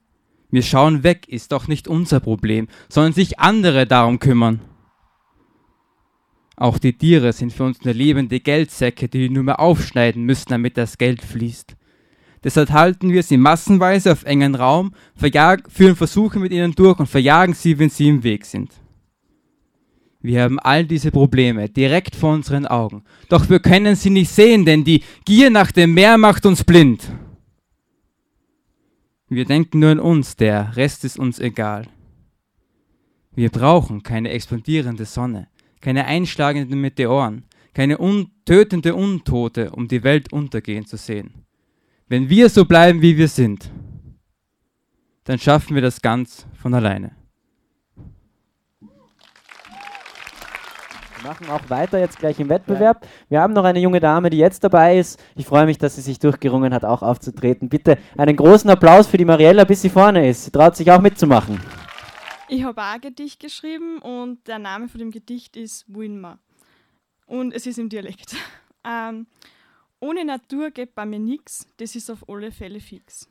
[0.52, 4.62] Wir schauen weg, ist doch nicht unser Problem, sondern sich andere darum kümmern.
[6.56, 10.50] Auch die Tiere sind für uns nur lebende Geldsäcke, die wir nur mehr aufschneiden müssen,
[10.50, 11.76] damit das Geld fließt.
[12.44, 17.56] Deshalb halten wir sie massenweise auf engen Raum, führen Versuche mit ihnen durch und verjagen
[17.56, 18.72] sie, wenn sie im Weg sind.
[20.22, 23.04] Wir haben all diese Probleme direkt vor unseren Augen.
[23.30, 27.12] Doch wir können sie nicht sehen, denn die Gier nach dem Meer macht uns blind.
[29.30, 31.88] Wir denken nur an uns, der Rest ist uns egal.
[33.34, 35.48] Wir brauchen keine explodierende Sonne,
[35.80, 41.46] keine einschlagenden Meteoren, keine un tötende Untote, um die Welt untergehen zu sehen.
[42.10, 43.72] Wenn wir so bleiben, wie wir sind,
[45.24, 47.21] dann schaffen wir das ganz von alleine.
[51.24, 53.08] Machen auch weiter jetzt gleich im Wettbewerb.
[53.30, 55.22] Wir haben noch eine junge Dame, die jetzt dabei ist.
[55.36, 57.70] Ich freue mich, dass sie sich durchgerungen hat, auch aufzutreten.
[57.70, 60.46] Bitte einen großen Applaus für die Mariella, bis sie vorne ist.
[60.46, 61.60] Sie traut sich auch mitzumachen.
[62.48, 66.40] Ich habe auch ein Gedicht geschrieben und der Name von dem Gedicht ist Winma.
[67.26, 68.36] Und es ist im Dialekt.
[68.84, 69.28] Ähm,
[70.00, 73.30] ohne Natur geht bei mir nichts, das ist auf alle Fälle fix.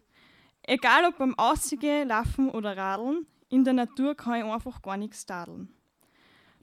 [0.62, 5.26] Egal ob beim Aussehen, Laufen oder Radeln, in der Natur kann ich einfach gar nichts
[5.26, 5.74] tadeln.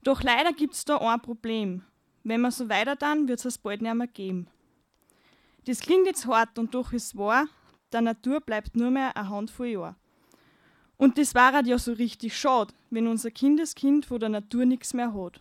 [0.04, 1.84] Doch leider gibt es da ein Problem.
[2.24, 4.48] Wenn wir so weiter dann, wird es bald nicht mehr geben.
[5.66, 7.48] Das klingt jetzt hart und doch ist wahr,
[7.92, 9.96] der Natur bleibt nur mehr eine Handvoll Jahre.
[10.98, 14.94] Und das war halt ja so richtig schade, wenn unser Kindeskind von der Natur nichts
[14.94, 15.40] mehr hat.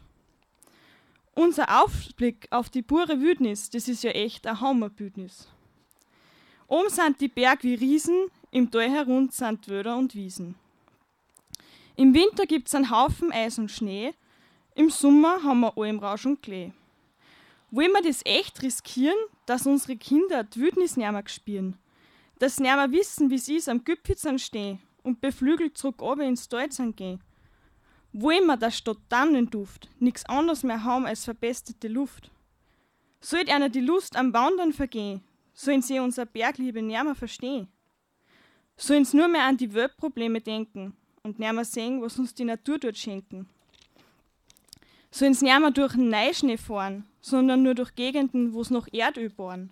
[1.35, 5.49] Unser Aufblick auf die pure Wildnis, das ist ja echt ein Hammerbündnis.
[6.67, 10.57] Oben sind die Berg wie Riesen, im Tal herund sind Wälder und Wiesen.
[11.95, 14.13] Im Winter gibt's einen Haufen Eis und Schnee,
[14.77, 16.71] im Sommer haben wir Almrausch und Klee.
[17.71, 21.79] Wollen wir das echt riskieren, dass unsere Kinder die Wildnis nicht mehr spüren?
[22.39, 26.49] Dass sie nicht mehr wissen, wie sie am Gipfel stehen und beflügelt zurück oben ins
[26.49, 27.23] Tal gehen?
[28.13, 32.31] Wollen wir, dass statt Tannenduft nichts anderes mehr haben als verbesserte Luft?
[33.21, 35.23] Sollt einer die Lust am Wandern vergehen,
[35.55, 37.69] sollen sie unser Bergliebe nimmer verstehen?
[38.77, 42.79] Sollen sie nur mehr an die Weltprobleme denken und nimmer sehen, was uns die Natur
[42.79, 43.49] dort schenken?
[45.17, 49.31] Sollen sie nimmer durch den Neuschnee fahren, sondern nur durch Gegenden, wo es noch Erdöl
[49.31, 49.71] bohren?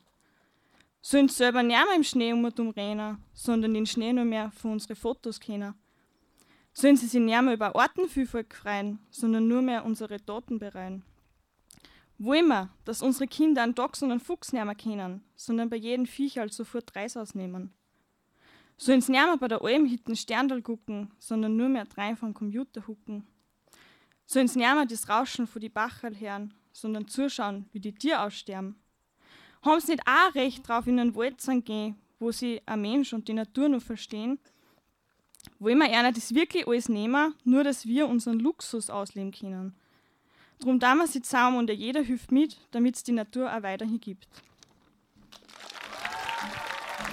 [1.03, 4.51] Sollen sie selber nimmer im Schnee um und um rennen, sondern den Schnee nur mehr
[4.53, 5.75] für unsere Fotos kennen?
[6.73, 11.05] sollen sie sich nicht mehr über Artenvielfalt freuen, sondern nur mehr unsere Daten bereuen.
[12.17, 15.77] Wollen wir, dass unsere Kinder einen Dachs und einen Fuchs nicht mehr kennen, sondern bei
[15.77, 17.75] jedem Viecher halt sofort Reis ausnehmen.
[18.79, 22.87] Sollen sie nicht mehr bei der Almhitten Sterndal gucken, sondern nur mehr drei vom Computer
[22.87, 23.27] hucken.
[24.27, 28.21] Sollen sie nicht mehr das Rauschen von die Bachel hören, sondern zuschauen, wie die Tiere
[28.21, 28.77] aussterben.
[29.63, 33.13] Haben sie nicht auch recht drauf, in den Wald zu gehen, wo sie ein Mensch
[33.13, 34.39] und die Natur nur verstehen
[35.59, 39.75] wollen wir einer das wirklich alles nehmen, nur dass wir unseren Luxus ausleben können.
[40.61, 44.01] Drum da wir sie zusammen und jeder hilft mit, damit es die Natur auch weiterhin
[44.01, 44.29] gibt.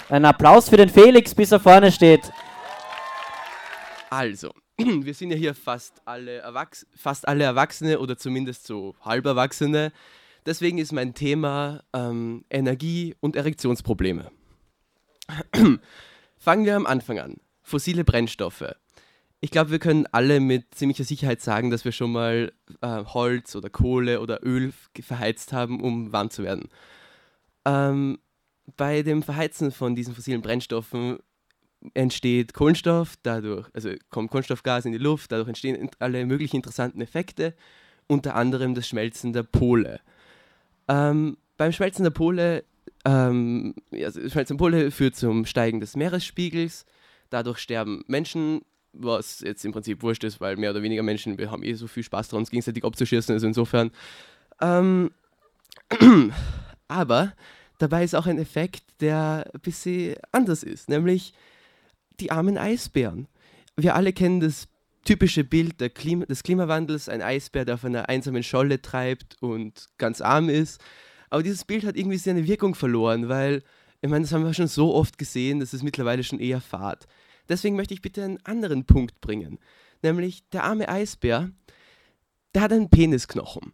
[0.10, 2.32] Ein Applaus für den Felix, bis er vorne steht.
[4.10, 4.52] Also,
[5.06, 9.92] wir sind ja hier fast alle, Erwachs fast alle Erwachsene oder zumindest so halb Erwachsene.
[10.46, 14.32] Deswegen ist mein Thema ähm, Energie- und Erektionsprobleme.
[16.38, 17.38] Fangen wir am Anfang an
[17.72, 18.76] fossile Brennstoffe.
[19.40, 23.56] Ich glaube, wir können alle mit ziemlicher Sicherheit sagen, dass wir schon mal äh, Holz
[23.56, 26.70] oder Kohle oder Öl verheizt haben, um warm zu werden.
[27.66, 28.20] Ähm,
[28.78, 31.20] bei dem Verheizen von diesen fossilen Brennstoffen
[31.94, 37.54] entsteht Kohlenstoff, dadurch, also kommt Kohlenstoffgas in die Luft, dadurch entstehen alle möglichen interessanten Effekte,
[38.08, 40.00] unter anderem das Schmelzen der Pole.
[40.88, 42.64] Ähm, beim Schmelzen der Pole,
[43.06, 46.86] ähm, also Schmelzen Pole führt zum Steigen des Meeresspiegels,
[47.32, 51.50] Dadurch sterben Menschen, was jetzt im Prinzip wurscht ist, weil mehr oder weniger Menschen, wir
[51.50, 53.90] haben eh so viel Spaß daran, uns gegenseitig abzuschießen, also insofern.
[54.60, 55.12] Ähm,
[56.90, 57.32] aber
[57.78, 61.34] dabei ist auch ein Effekt, der ein bisschen anders ist, nämlich
[62.22, 63.28] die armen Eisbären.
[63.76, 64.68] Wir alle kennen das
[65.04, 70.22] typische Bild Klima des Klimawandels, ein Eisbär, der auf einer einsamen Scholle treibt und ganz
[70.22, 70.80] arm ist.
[71.30, 73.64] Aber dieses Bild hat irgendwie seine Wirkung verloren, weil,
[74.02, 77.08] ich meine, das haben wir schon so oft gesehen, dass es mittlerweile schon eher fad.
[77.50, 79.58] Deswegen möchte ich bitte einen anderen Punkt bringen.
[80.04, 81.50] Nämlich der arme Eisbär,
[82.54, 83.74] der hat einen Penisknochen.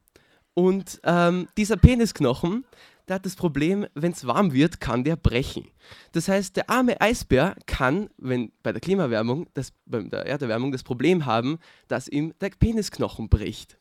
[0.53, 2.65] Und ähm, dieser Penisknochen,
[3.07, 5.67] der hat das Problem, wenn es warm wird, kann der brechen.
[6.11, 10.83] Das heißt, der arme Eisbär kann, wenn bei der Klimawärmung, das, bei der Erderwärmung das
[10.83, 13.77] Problem haben, dass ihm der Penisknochen bricht.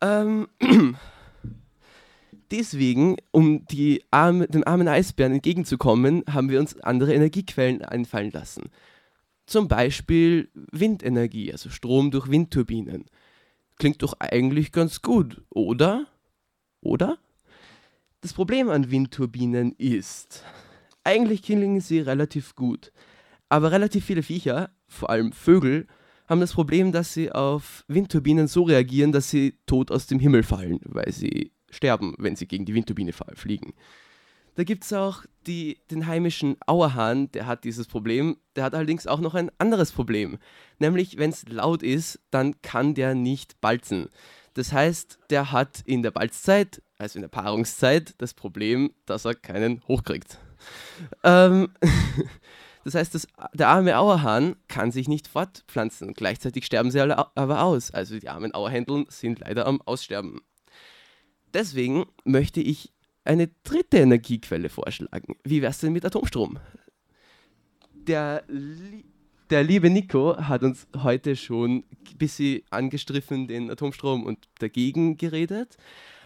[0.00, 0.48] Ähm,
[2.50, 3.66] deswegen, um
[4.10, 8.70] arme, den armen Eisbären entgegenzukommen, haben wir uns andere Energiequellen einfallen lassen.
[9.44, 13.04] Zum Beispiel Windenergie, also Strom durch Windturbinen.
[13.76, 16.06] Klingt doch eigentlich ganz gut, oder?
[16.80, 17.18] Oder?
[18.22, 20.44] Das Problem an Windturbinen ist,
[21.04, 22.92] eigentlich klingen sie relativ gut,
[23.48, 25.86] aber relativ viele Viecher, vor allem Vögel,
[26.28, 30.42] haben das Problem, dass sie auf Windturbinen so reagieren, dass sie tot aus dem Himmel
[30.42, 33.72] fallen, weil sie sterben, wenn sie gegen die Windturbine fliegen.
[34.54, 38.36] Da gibt es auch die, den heimischen Auerhahn, der hat dieses Problem.
[38.54, 40.36] Der hat allerdings auch noch ein anderes Problem.
[40.78, 44.10] Nämlich, wenn es laut ist, dann kann der nicht balzen.
[44.54, 49.34] Das heißt, der hat in der Balzzeit, also in der Paarungszeit, das Problem, dass er
[49.34, 50.38] keinen hochkriegt.
[51.22, 51.68] Ähm,
[52.84, 56.14] das heißt, das, der arme Auerhahn kann sich nicht fortpflanzen.
[56.14, 57.90] Gleichzeitig sterben sie alle aber aus.
[57.90, 60.40] Also die armen Auerhändeln sind leider am Aussterben.
[61.54, 62.92] Deswegen möchte ich
[63.24, 65.36] eine dritte Energiequelle vorschlagen.
[65.44, 66.58] Wie wär's denn mit Atomstrom?
[67.92, 69.04] Der, li
[69.50, 75.76] der liebe Nico hat uns heute schon ein bisschen angestriffen den Atomstrom und dagegen geredet.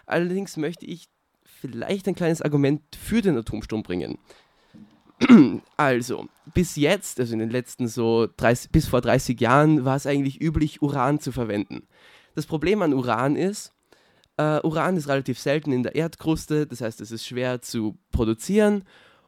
[0.06, 1.08] Allerdings möchte ich
[1.44, 4.18] vielleicht ein kleines Argument für den Atomstrom bringen.
[5.76, 10.06] Also, bis jetzt, also in den letzten so 30, bis vor 30 Jahren, war es
[10.06, 11.86] eigentlich üblich, Uran zu verwenden.
[12.34, 13.72] Das Problem an Uran ist,
[14.36, 18.84] äh, Uran ist relativ selten in der Erdkruste, das heißt, es ist schwer zu produzieren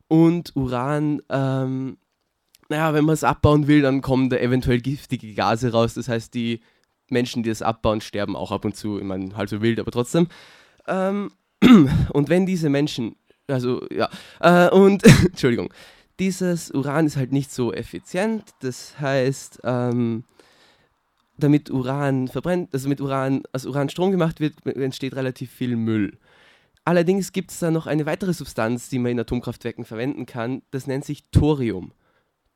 [0.08, 1.98] und Uran, ähm,
[2.68, 6.34] naja, wenn man es abbauen will, dann kommen da eventuell giftige Gase raus, das heißt,
[6.34, 6.60] die
[7.08, 9.90] Menschen, die es abbauen, sterben auch ab und zu, ich meine, halt so wild, aber
[9.90, 10.28] trotzdem.
[10.86, 11.30] Ähm,
[12.12, 14.08] und wenn diese Menschen, also ja,
[14.40, 15.72] äh, und Entschuldigung,
[16.18, 20.24] dieses Uran ist halt nicht so effizient, das heißt, ähm,
[21.38, 26.18] damit Uran verbrennt, also mit Uran, aus Uran Strom gemacht wird, entsteht relativ viel Müll.
[26.84, 30.86] Allerdings gibt es da noch eine weitere Substanz, die man in Atomkraftwerken verwenden kann, das
[30.86, 31.92] nennt sich Thorium.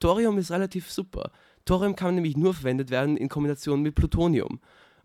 [0.01, 1.31] Thorium ist relativ super.
[1.65, 4.61] Thorium kann nämlich nur verwendet werden in Kombination mit Plutonium.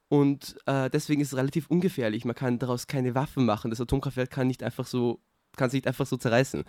[0.07, 2.25] Und äh, deswegen ist es relativ ungefährlich.
[2.25, 3.71] Man kann daraus keine Waffen machen.
[3.71, 5.19] Das Atomkraftwerk kann nicht einfach so,
[5.57, 6.63] kann sich nicht einfach so zerreißen.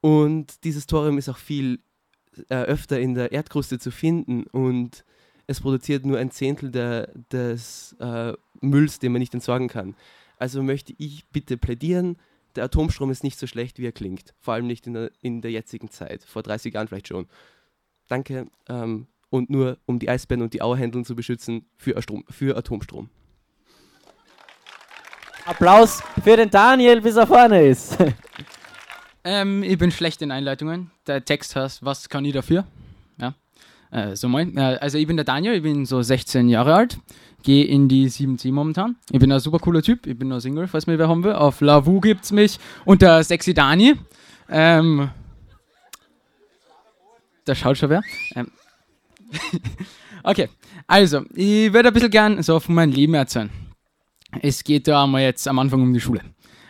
[0.00, 1.80] Und dieses Thorium ist auch viel
[2.48, 5.04] äh, öfter in der Erdkruste zu finden und
[5.46, 9.94] es produziert nur ein Zehntel der, des äh, Mülls, den man nicht entsorgen kann.
[10.38, 12.18] Also möchte ich bitte plädieren,
[12.56, 14.34] der Atomstrom ist nicht so schlecht, wie er klingt.
[14.40, 17.26] Vor allem nicht in der, in der jetzigen Zeit, vor 30 Jahren vielleicht schon.
[18.08, 18.46] Danke.
[18.68, 23.10] Ähm, und nur um die Eisbären und die Auerhändeln zu beschützen für, Astrom, für Atomstrom.
[25.44, 27.96] Applaus für den Daniel, bis er vorne ist.
[29.28, 30.92] Ähm, ich bin schlecht in Einleitungen.
[31.08, 32.64] Der Text heißt, was kann ich dafür?
[33.18, 33.34] Ja.
[33.90, 34.56] Äh, so moin.
[34.56, 36.98] Äh, also ich bin der Daniel, ich bin so 16 Jahre alt,
[37.42, 38.96] gehe in die 7C momentan.
[39.10, 41.32] Ich bin ein super cooler Typ, ich bin nur Single, falls mir wer haben will.
[41.32, 43.94] Auf Lavu gibt's mich und der Sexy Dani.
[44.48, 45.10] Ähm,
[47.44, 48.02] da schaut schon wer.
[48.34, 48.50] Ähm,
[50.22, 50.48] okay,
[50.86, 53.50] also, ich würde ein bisschen gern so von meinem Leben erzählen.
[54.42, 56.20] Es geht da einmal jetzt am Anfang um die Schule.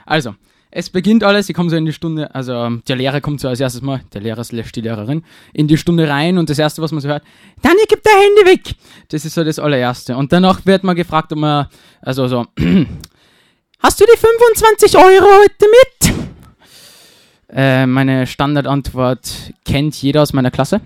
[0.05, 0.35] Also,
[0.71, 3.49] es beginnt alles, ich komme so in die Stunde, also ähm, der Lehrer kommt so
[3.49, 6.83] als erstes mal, der Lehrer slash die Lehrerin, in die Stunde rein und das erste,
[6.83, 7.23] was man so hört,
[7.63, 8.75] Dani, gib dein Handy weg!
[9.09, 10.17] Das ist so das allererste.
[10.17, 11.67] Und danach wird man gefragt, ob man,
[12.03, 12.47] also so,
[13.79, 16.15] hast du die 25 Euro heute mit?
[17.49, 20.81] Äh, meine Standardantwort kennt jeder aus meiner Klasse.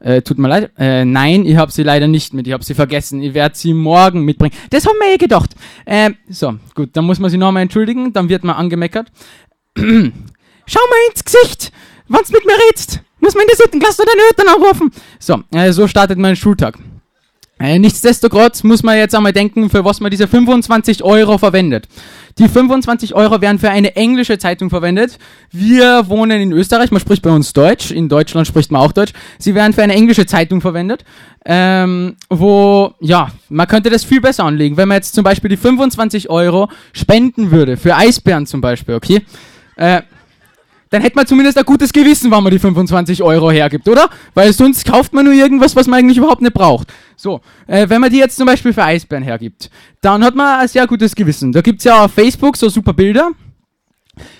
[0.00, 0.70] Äh, tut mir leid.
[0.78, 2.46] Äh, nein, ich habe sie leider nicht mit.
[2.46, 3.22] Ich habe sie vergessen.
[3.22, 4.54] Ich werde sie morgen mitbringen.
[4.70, 5.50] Das haben wir eh gedacht.
[5.84, 8.12] Äh, so, gut, dann muss man sich nochmal entschuldigen.
[8.12, 9.10] Dann wird man angemeckert.
[9.76, 11.72] Schau mal ins Gesicht,
[12.08, 13.00] wann's mit mir redst.
[13.20, 14.92] Muss man in der siebten Klasse deine Eltern anrufen.
[15.18, 16.78] So, äh, so startet mein Schultag.
[17.60, 21.88] Äh, nichtsdestotrotz muss man jetzt einmal denken, für was man diese 25 Euro verwendet.
[22.38, 25.18] Die 25 Euro werden für eine englische Zeitung verwendet.
[25.50, 29.12] Wir wohnen in Österreich, man spricht bei uns Deutsch, in Deutschland spricht man auch Deutsch.
[29.38, 31.04] Sie werden für eine englische Zeitung verwendet,
[31.44, 34.76] ähm, wo, ja, man könnte das viel besser anlegen.
[34.76, 39.22] Wenn man jetzt zum Beispiel die 25 Euro spenden würde, für Eisbären zum Beispiel, okay?
[39.74, 40.02] Äh,
[40.90, 44.08] dann hätte man zumindest ein gutes Gewissen, wann man die 25 Euro hergibt, oder?
[44.34, 46.92] Weil sonst kauft man nur irgendwas, was man eigentlich überhaupt nicht braucht.
[47.16, 49.70] So, äh, wenn man die jetzt zum Beispiel für Eisbären hergibt,
[50.00, 51.52] dann hat man ein sehr gutes Gewissen.
[51.52, 53.30] Da gibt's ja auf Facebook so super Bilder.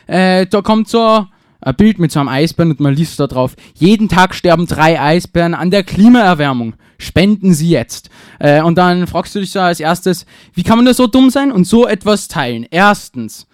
[0.06, 1.26] Äh, da kommt so
[1.60, 5.00] ein Bild mit so einem Eisbären und man liest da drauf, jeden Tag sterben drei
[5.00, 6.74] Eisbären an der Klimaerwärmung.
[7.00, 8.10] Spenden Sie jetzt.
[8.40, 11.30] Äh, und dann fragst du dich so als erstes, wie kann man da so dumm
[11.30, 12.66] sein und so etwas teilen?
[12.70, 13.46] Erstens,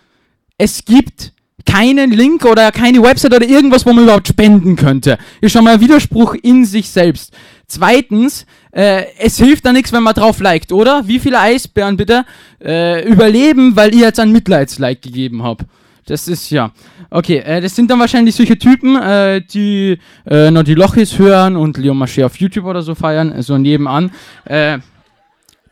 [0.57, 1.34] es gibt
[1.65, 5.19] keinen Link oder keine Website oder irgendwas, wo man überhaupt spenden könnte.
[5.41, 7.33] Ist schon mal ein Widerspruch in sich selbst.
[7.67, 11.07] Zweitens, äh, es hilft da nichts, wenn man drauf liked, oder?
[11.07, 12.25] Wie viele Eisbären bitte
[12.63, 15.65] äh, überleben, weil ich jetzt ein Mitleidslike gegeben habe?
[16.07, 16.73] Das ist ja.
[17.11, 21.57] Okay, äh, das sind dann wahrscheinlich solche Typen, äh, die äh, noch die Lochis hören
[21.57, 24.11] und Leon Masché auf YouTube oder so feiern, so nebenan.
[24.45, 24.79] Äh,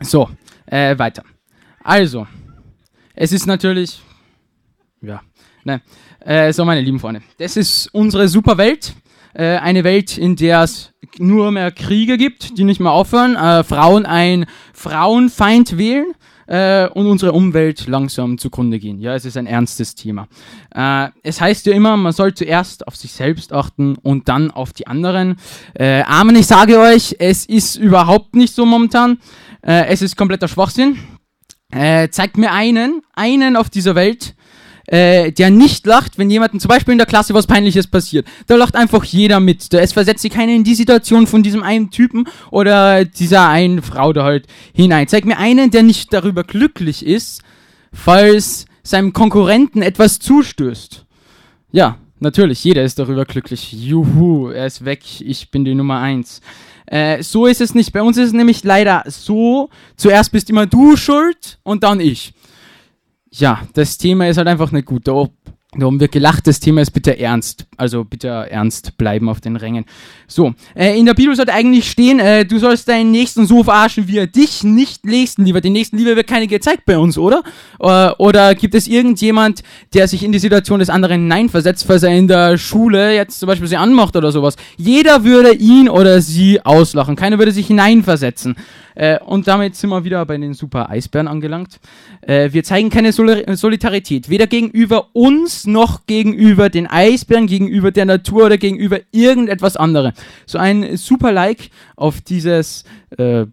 [0.00, 0.30] so,
[0.66, 1.24] äh, weiter.
[1.82, 2.26] Also,
[3.14, 4.00] es ist natürlich.
[5.02, 5.20] Ja,
[5.64, 5.80] nein.
[6.20, 7.22] Äh, so, meine lieben Freunde.
[7.38, 8.94] Das ist unsere super Welt.
[9.34, 13.64] Äh, eine Welt, in der es nur mehr Kriege gibt, die nicht mehr aufhören, äh,
[13.64, 16.12] Frauen ein Frauenfeind wählen
[16.46, 19.00] äh, und unsere Umwelt langsam zugrunde gehen.
[19.00, 20.28] Ja, es ist ein ernstes Thema.
[20.74, 24.72] Äh, es heißt ja immer, man soll zuerst auf sich selbst achten und dann auf
[24.72, 25.36] die anderen.
[25.74, 29.18] Äh, Amen, ich sage euch, es ist überhaupt nicht so momentan.
[29.64, 30.98] Es ist kompletter Schwachsinn.
[31.70, 34.34] Zeigt mir einen, einen auf dieser Welt,
[34.86, 38.26] äh, der nicht lacht, wenn jemandem zum Beispiel in der Klasse was Peinliches passiert.
[38.46, 39.72] Da lacht einfach jeder mit.
[39.72, 43.82] Da es versetzt sich keiner in die Situation von diesem einen Typen oder dieser einen
[43.82, 45.08] Frau da halt hinein.
[45.08, 47.42] Zeig mir einen, der nicht darüber glücklich ist,
[47.92, 51.04] falls seinem Konkurrenten etwas zustößt.
[51.70, 53.72] Ja, natürlich, jeder ist darüber glücklich.
[53.72, 56.40] Juhu, er ist weg, ich bin die Nummer eins.
[56.86, 57.92] Äh, so ist es nicht.
[57.92, 62.34] Bei uns ist es nämlich leider so, zuerst bist immer du schuld und dann ich.
[63.34, 65.08] Ja, das Thema ist halt einfach nicht gut.
[65.74, 67.64] Da Darum wird gelacht, das Thema ist bitte ernst.
[67.78, 69.86] Also bitte ernst bleiben auf den Rängen.
[70.26, 74.06] So, äh, in der Bibel sollte eigentlich stehen, äh, du sollst deinen Nächsten so verarschen,
[74.06, 75.62] wie er dich nicht nächsten lieber.
[75.62, 77.42] Den nächsten Liebe wird keine gezeigt bei uns, oder?
[77.80, 79.62] Äh, oder gibt es irgendjemand,
[79.94, 83.46] der sich in die Situation des anderen hineinversetzt, falls er in der Schule jetzt zum
[83.46, 84.56] Beispiel sie anmacht oder sowas?
[84.76, 87.16] Jeder würde ihn oder sie auslachen.
[87.16, 88.56] Keiner würde sich hineinversetzen.
[88.94, 91.80] Äh, und damit sind wir wieder bei den super Eisbären angelangt.
[92.20, 98.04] Äh, wir zeigen keine Sol Solidarität, weder gegenüber uns noch gegenüber den Eisbären, gegenüber der
[98.04, 100.12] Natur oder gegenüber irgendetwas anderem.
[100.46, 102.84] So ein super Like auf dieses
[103.18, 103.46] äh,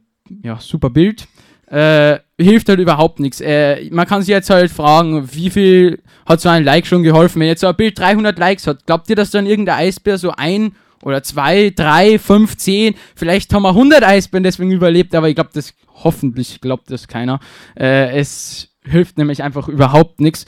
[0.43, 1.28] ja, super Bild.
[1.68, 3.41] Äh, hilft halt überhaupt nichts.
[3.41, 7.39] Äh, man kann sich jetzt halt fragen, wie viel hat so ein Like schon geholfen?
[7.39, 10.32] Wenn jetzt so ein Bild 300 Likes hat, glaubt ihr, dass dann irgendein Eisbär so
[10.32, 15.36] ein oder zwei, drei, fünf, zehn, vielleicht haben wir 100 Eisbären deswegen überlebt, aber ich
[15.36, 17.39] glaube, das hoffentlich glaubt das keiner.
[17.78, 20.45] Äh, es hilft nämlich einfach überhaupt nichts.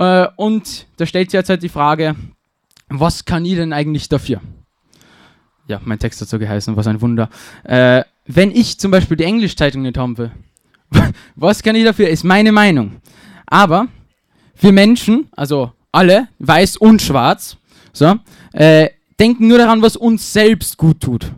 [0.00, 2.16] Äh, und da stellt sich jetzt halt die Frage,
[2.88, 4.40] was kann ich denn eigentlich dafür?
[5.68, 7.28] Ja, mein Text so geheißen, was ein Wunder.
[7.64, 10.32] Äh, wenn ich zum Beispiel die Englisch-Zeitung nicht haben will,
[11.36, 12.08] was kann ich dafür?
[12.08, 12.96] Ist meine Meinung.
[13.46, 13.88] Aber
[14.58, 17.58] wir Menschen, also alle, weiß und schwarz,
[17.92, 18.16] so,
[18.52, 18.88] äh,
[19.18, 21.30] denken nur daran, was uns selbst gut tut.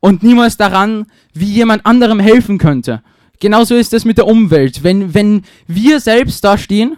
[0.00, 3.02] Und niemals daran, wie jemand anderem helfen könnte.
[3.38, 4.82] Genauso ist es mit der Umwelt.
[4.82, 6.96] Wenn, wenn wir selbst da stehen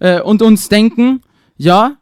[0.00, 1.22] äh, und uns denken,
[1.56, 1.96] ja,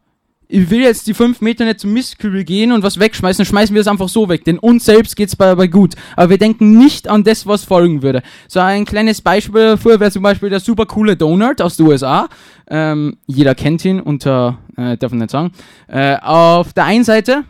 [0.51, 3.83] ich will jetzt die fünf Meter nicht zum Mistkübel gehen und was wegschmeißen, schmeißen wir
[3.83, 4.45] es einfach so weg.
[4.45, 5.95] Denn uns selbst geht es dabei gut.
[6.17, 8.23] Aber wir denken nicht an das, was folgen würde.
[8.49, 12.29] So ein kleines Beispiel dafür wäre zum Beispiel der super coole Donut aus den USA.
[12.71, 15.53] Ähm, jeder kennt ihn unter, äh, darf man nicht sagen.
[15.87, 17.45] Äh, auf der einen Seite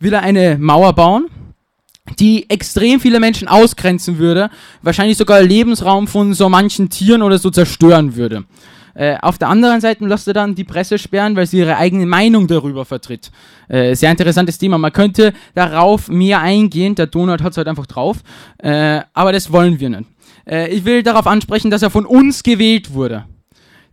[0.00, 1.26] will er eine Mauer bauen
[2.18, 4.50] die extrem viele Menschen ausgrenzen würde,
[4.82, 8.44] wahrscheinlich sogar Lebensraum von so manchen Tieren oder so zerstören würde.
[8.94, 12.06] Äh, auf der anderen Seite lässt er dann die Presse sperren, weil sie ihre eigene
[12.06, 13.30] Meinung darüber vertritt.
[13.68, 14.78] Äh, sehr interessantes Thema.
[14.78, 16.94] Man könnte darauf mehr eingehen.
[16.94, 18.18] Der Donald hat es halt einfach drauf.
[18.58, 20.04] Äh, aber das wollen wir nicht.
[20.48, 23.24] Äh, ich will darauf ansprechen, dass er von uns gewählt wurde.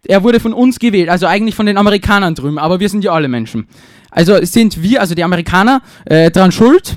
[0.05, 3.11] Er wurde von uns gewählt, also eigentlich von den Amerikanern drüben, aber wir sind ja
[3.11, 3.67] alle Menschen.
[4.09, 6.95] Also sind wir, also die Amerikaner, äh, dran schuld,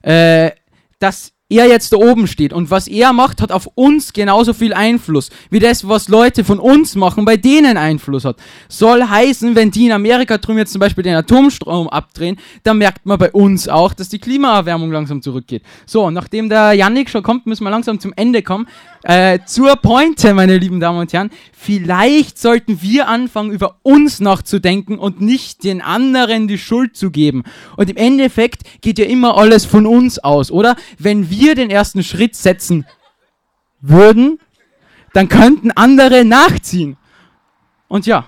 [0.00, 0.50] äh,
[0.98, 4.72] dass er jetzt da oben steht und was er macht, hat auf uns genauso viel
[4.72, 8.36] Einfluss, wie das, was Leute von uns machen, bei denen Einfluss hat.
[8.68, 13.06] Soll heißen, wenn die in Amerika drüben jetzt zum Beispiel den Atomstrom abdrehen, dann merkt
[13.06, 15.62] man bei uns auch, dass die Klimaerwärmung langsam zurückgeht.
[15.86, 18.66] So, nachdem der Yannick schon kommt, müssen wir langsam zum Ende kommen.
[19.04, 21.30] Äh, zur Pointe, meine lieben Damen und Herren.
[21.52, 27.42] Vielleicht sollten wir anfangen, über uns nachzudenken und nicht den anderen die Schuld zu geben.
[27.76, 30.76] Und im Endeffekt geht ja immer alles von uns aus, oder?
[30.98, 32.86] Wenn wir den ersten Schritt setzen
[33.80, 34.38] würden,
[35.12, 36.96] dann könnten andere nachziehen.
[37.88, 38.26] Und ja,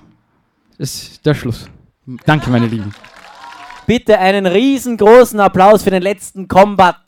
[0.77, 1.66] ist der Schluss.
[2.27, 2.93] Danke, meine Lieben.
[3.87, 6.49] Bitte einen riesengroßen Applaus für den letzten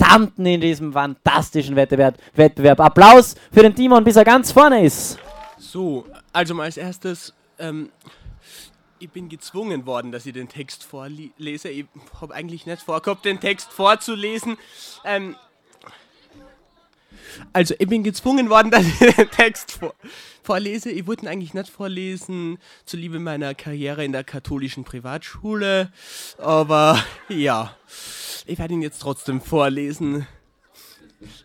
[0.07, 2.17] Kombatanten in diesem fantastischen Wettbewerb.
[2.35, 2.81] Wettbewerb.
[2.81, 5.19] Applaus für den Timon, bis er ganz vorne ist.
[5.59, 7.91] So, also mal als erstes, ähm,
[8.99, 11.69] ich bin gezwungen worden, dass ich den Text vorlese.
[11.69, 11.87] Ich
[12.21, 14.57] habe eigentlich nicht vorgehabt, den Text vorzulesen.
[15.05, 15.37] Ähm,
[17.53, 19.95] also, ich bin gezwungen worden, dass ich den Text vor
[20.43, 20.91] vorlese.
[20.91, 25.91] Ich wollte ihn eigentlich nicht vorlesen, zuliebe meiner Karriere in der katholischen Privatschule.
[26.39, 27.77] Aber ja,
[28.47, 30.27] ich werde ihn jetzt trotzdem vorlesen.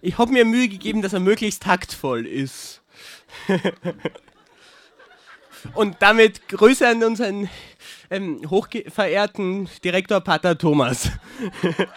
[0.02, 2.82] Ich habe mir Mühe gegeben, dass er möglichst taktvoll ist.
[5.74, 7.50] Und damit Grüße an unseren
[8.10, 11.12] ähm, hochverehrten Direktor Pater Thomas.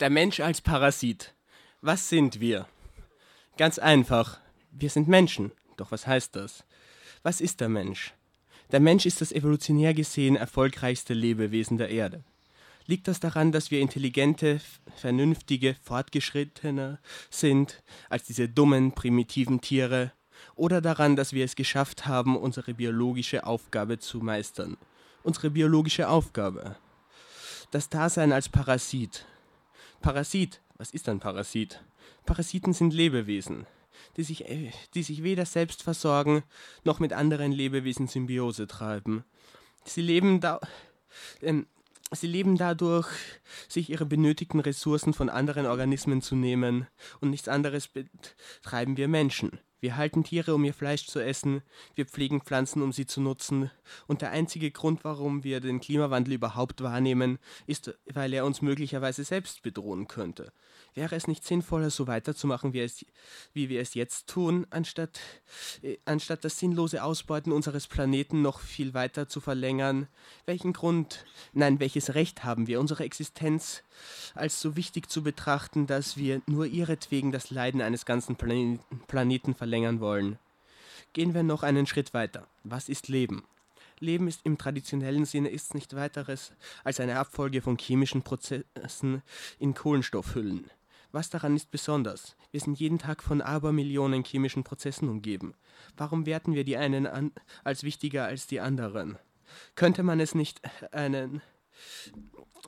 [0.00, 1.34] Der Mensch als Parasit.
[1.80, 2.66] Was sind wir?
[3.56, 4.38] Ganz einfach.
[4.70, 5.50] Wir sind Menschen.
[5.76, 6.64] Doch was heißt das?
[7.24, 8.14] Was ist der Mensch?
[8.70, 12.22] Der Mensch ist das evolutionär gesehen erfolgreichste Lebewesen der Erde.
[12.86, 14.60] Liegt das daran, dass wir intelligente,
[14.96, 16.98] vernünftige, fortgeschrittene
[17.30, 20.12] sind als diese dummen, primitiven Tiere?
[20.54, 24.76] Oder daran, dass wir es geschafft haben, unsere biologische Aufgabe zu meistern?
[25.22, 26.76] Unsere biologische Aufgabe.
[27.70, 29.26] Das Dasein als Parasit.
[30.00, 31.82] Parasit, was ist ein Parasit?
[32.24, 33.66] Parasiten sind Lebewesen,
[34.16, 36.42] die sich, äh, die sich weder selbst versorgen
[36.84, 39.24] noch mit anderen Lebewesen Symbiose treiben.
[39.84, 40.60] Sie leben, da,
[41.42, 41.66] ähm,
[42.12, 43.08] sie leben dadurch,
[43.68, 46.86] sich ihre benötigten Ressourcen von anderen Organismen zu nehmen
[47.20, 49.58] und nichts anderes betreiben wir Menschen.
[49.80, 51.62] Wir halten Tiere, um ihr Fleisch zu essen,
[51.94, 53.70] wir pflegen Pflanzen, um sie zu nutzen,
[54.08, 59.22] und der einzige Grund, warum wir den Klimawandel überhaupt wahrnehmen, ist, weil er uns möglicherweise
[59.22, 60.52] selbst bedrohen könnte.
[60.94, 63.04] Wäre es nicht sinnvoller, so weiterzumachen, wie, es,
[63.52, 65.20] wie wir es jetzt tun, anstatt,
[65.82, 70.08] äh, anstatt das sinnlose Ausbeuten unseres Planeten noch viel weiter zu verlängern?
[70.46, 73.82] Welchen Grund, nein, welches Recht haben wir, unsere Existenz
[74.34, 79.54] als so wichtig zu betrachten, dass wir nur ihretwegen das Leiden eines ganzen Plan Planeten
[79.54, 80.38] verlängern wollen?
[81.12, 82.46] Gehen wir noch einen Schritt weiter.
[82.64, 83.44] Was ist Leben?
[84.00, 86.52] Leben ist im traditionellen Sinne ist nicht weiteres
[86.84, 89.22] als eine Abfolge von chemischen Prozessen
[89.58, 90.70] in Kohlenstoffhüllen.
[91.10, 92.36] Was daran ist besonders?
[92.50, 95.54] Wir sind jeden Tag von Abermillionen chemischen Prozessen umgeben.
[95.96, 97.32] Warum werten wir die einen an
[97.64, 99.18] als wichtiger als die anderen?
[99.74, 100.60] Könnte man es nicht
[100.92, 101.40] einen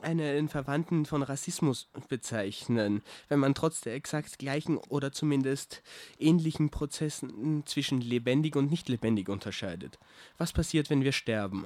[0.01, 5.83] einen Verwandten von Rassismus bezeichnen, wenn man trotz der exakt gleichen oder zumindest
[6.17, 9.99] ähnlichen Prozessen zwischen lebendig und nicht lebendig unterscheidet.
[10.37, 11.65] Was passiert, wenn wir sterben?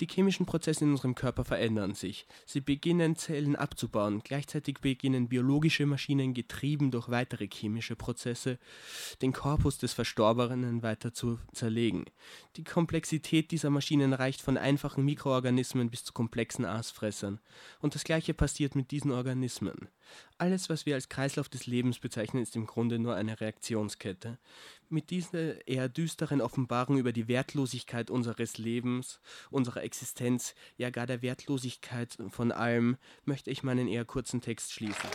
[0.00, 2.26] Die chemischen Prozesse in unserem Körper verändern sich.
[2.46, 4.20] Sie beginnen Zellen abzubauen.
[4.24, 8.58] Gleichzeitig beginnen biologische Maschinen, getrieben durch weitere chemische Prozesse,
[9.22, 12.04] den Korpus des Verstorbenen weiter zu zerlegen.
[12.56, 17.40] Die Komplexität dieser Maschinen reicht von einfachen Mikroorganismen bis zu komplexen Aasfressern.
[17.80, 19.88] Und das gleiche passiert mit diesen Organismen.
[20.38, 24.38] Alles, was wir als Kreislauf des Lebens bezeichnen, ist im Grunde nur eine Reaktionskette.
[24.90, 29.18] Mit dieser eher düsteren Offenbarung über die Wertlosigkeit unseres Lebens,
[29.50, 35.08] unserer Existenz, ja gar der Wertlosigkeit von allem, möchte ich meinen eher kurzen Text schließen.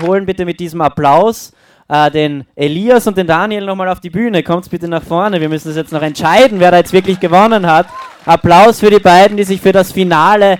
[0.00, 1.52] Holen bitte mit diesem Applaus
[1.88, 4.42] äh, den Elias und den Daniel nochmal auf die Bühne.
[4.42, 5.40] Kommt bitte nach vorne.
[5.40, 7.86] Wir müssen das jetzt noch entscheiden, wer da jetzt wirklich gewonnen hat.
[8.24, 10.58] Applaus für die beiden, die sich für das Finale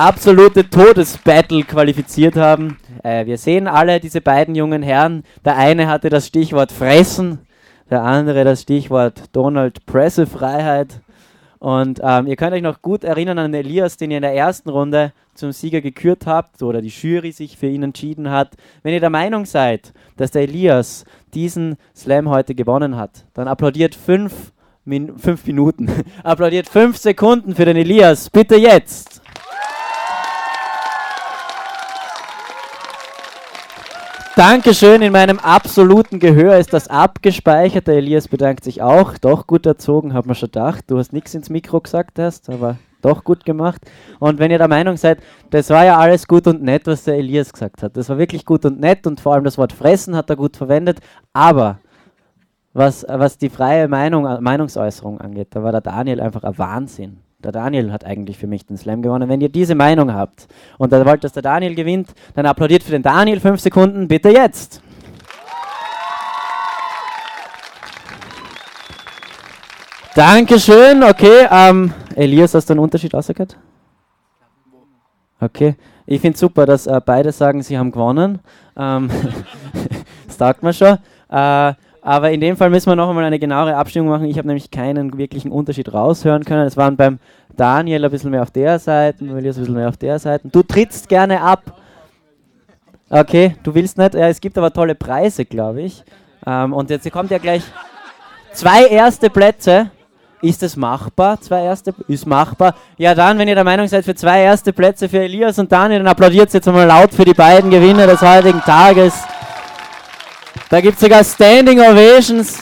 [0.00, 2.78] absolute Todesbattle qualifiziert haben.
[3.02, 5.24] Äh, wir sehen alle diese beiden jungen Herren.
[5.44, 7.40] Der eine hatte das Stichwort Fressen,
[7.90, 11.00] der andere das Stichwort Donald Pressefreiheit.
[11.58, 14.70] Und ähm, ihr könnt euch noch gut erinnern an Elias, den ihr in der ersten
[14.70, 18.52] Runde zum Sieger gekürt habt oder die Jury sich für ihn entschieden hat.
[18.82, 23.94] Wenn ihr der Meinung seid, dass der Elias diesen Slam heute gewonnen hat, dann applaudiert
[23.94, 24.52] fünf,
[24.86, 25.90] Min fünf Minuten.
[26.24, 28.30] applaudiert fünf Sekunden für den Elias.
[28.30, 29.19] Bitte jetzt.
[34.40, 37.86] Dankeschön, in meinem absoluten Gehör ist das abgespeichert.
[37.86, 39.18] Der Elias bedankt sich auch.
[39.18, 40.84] Doch gut erzogen, hat man schon gedacht.
[40.86, 43.82] Du hast nichts ins Mikro gesagt hast, aber doch gut gemacht.
[44.18, 45.18] Und wenn ihr der Meinung seid,
[45.50, 47.98] das war ja alles gut und nett, was der Elias gesagt hat.
[47.98, 50.56] Das war wirklich gut und nett und vor allem das Wort fressen hat er gut
[50.56, 51.00] verwendet.
[51.34, 51.78] Aber
[52.72, 57.18] was, was die freie Meinung, Meinungsäußerung angeht, da war der Daniel einfach ein Wahnsinn.
[57.42, 59.30] Der Daniel hat eigentlich für mich den Slam gewonnen.
[59.30, 62.90] Wenn ihr diese Meinung habt und ihr wollt, dass der Daniel gewinnt, dann applaudiert für
[62.90, 64.82] den Daniel fünf Sekunden, bitte jetzt.
[70.14, 71.46] Dankeschön, okay.
[71.50, 73.56] Ähm, Elias, hast du einen Unterschied rausgehört?
[75.40, 78.40] Okay, ich finde super, dass äh, beide sagen, sie haben gewonnen.
[78.76, 79.08] Ähm,
[80.26, 80.98] das taugt mir schon.
[81.30, 81.72] Äh,
[82.02, 84.24] aber in dem Fall müssen wir noch einmal eine genauere Abstimmung machen.
[84.26, 86.66] Ich habe nämlich keinen wirklichen Unterschied raushören können.
[86.66, 87.18] Es waren beim
[87.56, 90.48] Daniel ein bisschen mehr auf der Seite, Elias ein bisschen mehr auf der Seite.
[90.48, 91.76] Du trittst gerne ab.
[93.10, 94.14] Okay, du willst nicht.
[94.14, 96.02] Ja, es gibt aber tolle Preise, glaube ich.
[96.46, 97.62] Ähm, und jetzt kommt ja gleich
[98.52, 99.90] zwei erste Plätze.
[100.42, 101.38] Ist es machbar?
[101.38, 102.74] Zwei erste ist machbar.
[102.96, 105.98] Ja, dann, wenn ihr der Meinung seid, für zwei erste Plätze für Elias und Daniel,
[105.98, 109.22] dann applaudiert jetzt einmal laut für die beiden Gewinner des heutigen Tages.
[110.70, 112.58] Da gibt es sogar Standing Ovations.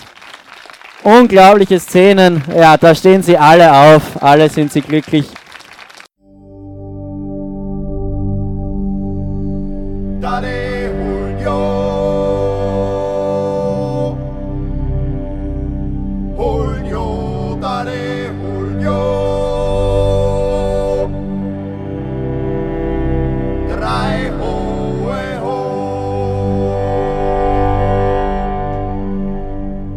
[1.02, 2.42] Unglaubliche Szenen.
[2.56, 4.02] Ja, da stehen sie alle auf.
[4.22, 5.26] Alle sind sie glücklich.
[10.20, 10.90] Dale
[11.38, 11.38] Julio.
[11.40, 11.77] Julio,